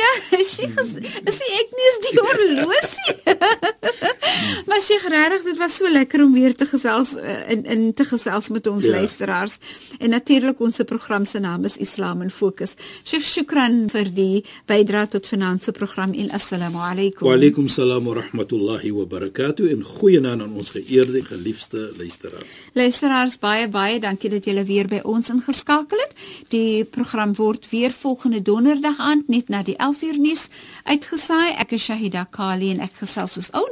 Ja, 0.00 0.10
Sheikh 0.44 0.76
is, 0.82 0.90
is 1.24 1.38
nie 1.42 1.52
ek 1.60 1.68
nie 1.78 1.88
is 1.90 1.98
die 2.04 2.14
horlosie. 2.20 3.14
maar 4.68 4.80
Sheikh 4.80 5.06
regtig, 5.08 5.42
dit 5.44 5.58
was 5.58 5.74
so 5.76 5.88
lekker 5.90 6.22
om 6.24 6.32
weer 6.32 6.54
te 6.54 6.66
gesels 6.66 7.14
eh, 7.16 7.50
in 7.50 7.64
in 7.64 7.92
te 7.92 8.04
gesels 8.04 8.48
met 8.48 8.66
ons 8.66 8.84
Ja. 8.84 8.90
luisteraars. 8.90 9.58
En 9.98 10.10
natuurlik 10.10 10.60
ons 10.60 10.80
program 10.86 11.24
se 11.24 11.38
naam 11.38 11.64
is 11.64 11.76
Islam 11.76 12.22
in 12.22 12.30
Fokus. 12.30 12.74
Sheikh, 13.04 13.24
shukran 13.24 13.90
vir 13.90 14.10
die 14.14 14.44
bydrae 14.66 15.08
tot 15.08 15.26
finansie 15.26 15.72
program 15.72 16.12
en 16.12 16.30
assalamu 16.30 16.78
alaykum. 16.78 17.26
Wa 17.28 17.34
alaykum 17.34 17.68
salaam 17.68 18.04
wa 18.04 18.14
rahmatullahi 18.14 18.90
wa 18.92 19.04
barakatuh 19.06 19.70
en 19.70 19.82
goeienaand 19.82 20.42
aan 20.42 20.52
ons 20.54 20.70
geëerde 20.70 21.24
geliefde 21.24 21.92
luisteraars. 21.98 22.56
Luisteraars, 22.74 23.38
baie 23.38 23.68
baie 23.68 24.00
dankie 24.00 24.30
dat 24.30 24.44
julle 24.44 24.64
weer 24.64 24.88
by 24.88 25.00
ons 25.04 25.28
ingeskakel 25.32 25.98
het. 25.98 26.14
Die 26.48 26.84
program 26.84 27.34
word 27.34 27.68
weer 27.70 27.90
volgende 27.90 28.42
donderdag 28.42 28.98
aand 28.98 29.28
net 29.28 29.48
na 29.48 29.62
die 29.62 29.76
11uur 29.76 30.18
nuus 30.18 30.48
uitgesaai. 30.84 31.54
Ek 31.58 31.72
is 31.76 31.84
Shahida 31.84 32.26
Kali 32.30 32.70
en 32.74 32.80
ek 32.80 33.00
gesels 33.02 33.32
soos 33.36 33.50
ouer 33.56 33.70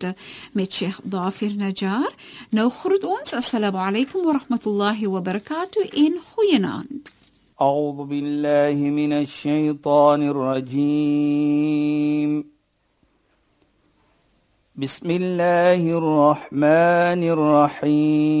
gewoonte 0.00 0.14
met 0.52 0.72
Sheikh 0.72 0.98
Dafir 1.04 1.54
Najjar. 1.56 2.12
Nou 2.50 2.70
groet 2.70 3.04
ons. 3.04 3.32
Assalamu 3.32 3.78
alaykum 3.78 4.24
wa 4.24 4.32
rahmatullahi 4.32 5.06
wa 5.06 5.20
barakatuh 5.20 5.90
en 5.94 6.20
goeienaand. 6.34 7.12
أعوذ 7.60 8.04
بالله 8.04 8.90
من 8.90 9.12
الشيطان 9.12 10.22
الرجيم 10.32 11.50
بسم 14.76 15.10
الله 15.10 15.98
الرحمن 15.98 17.20
الرحيم 17.92 18.40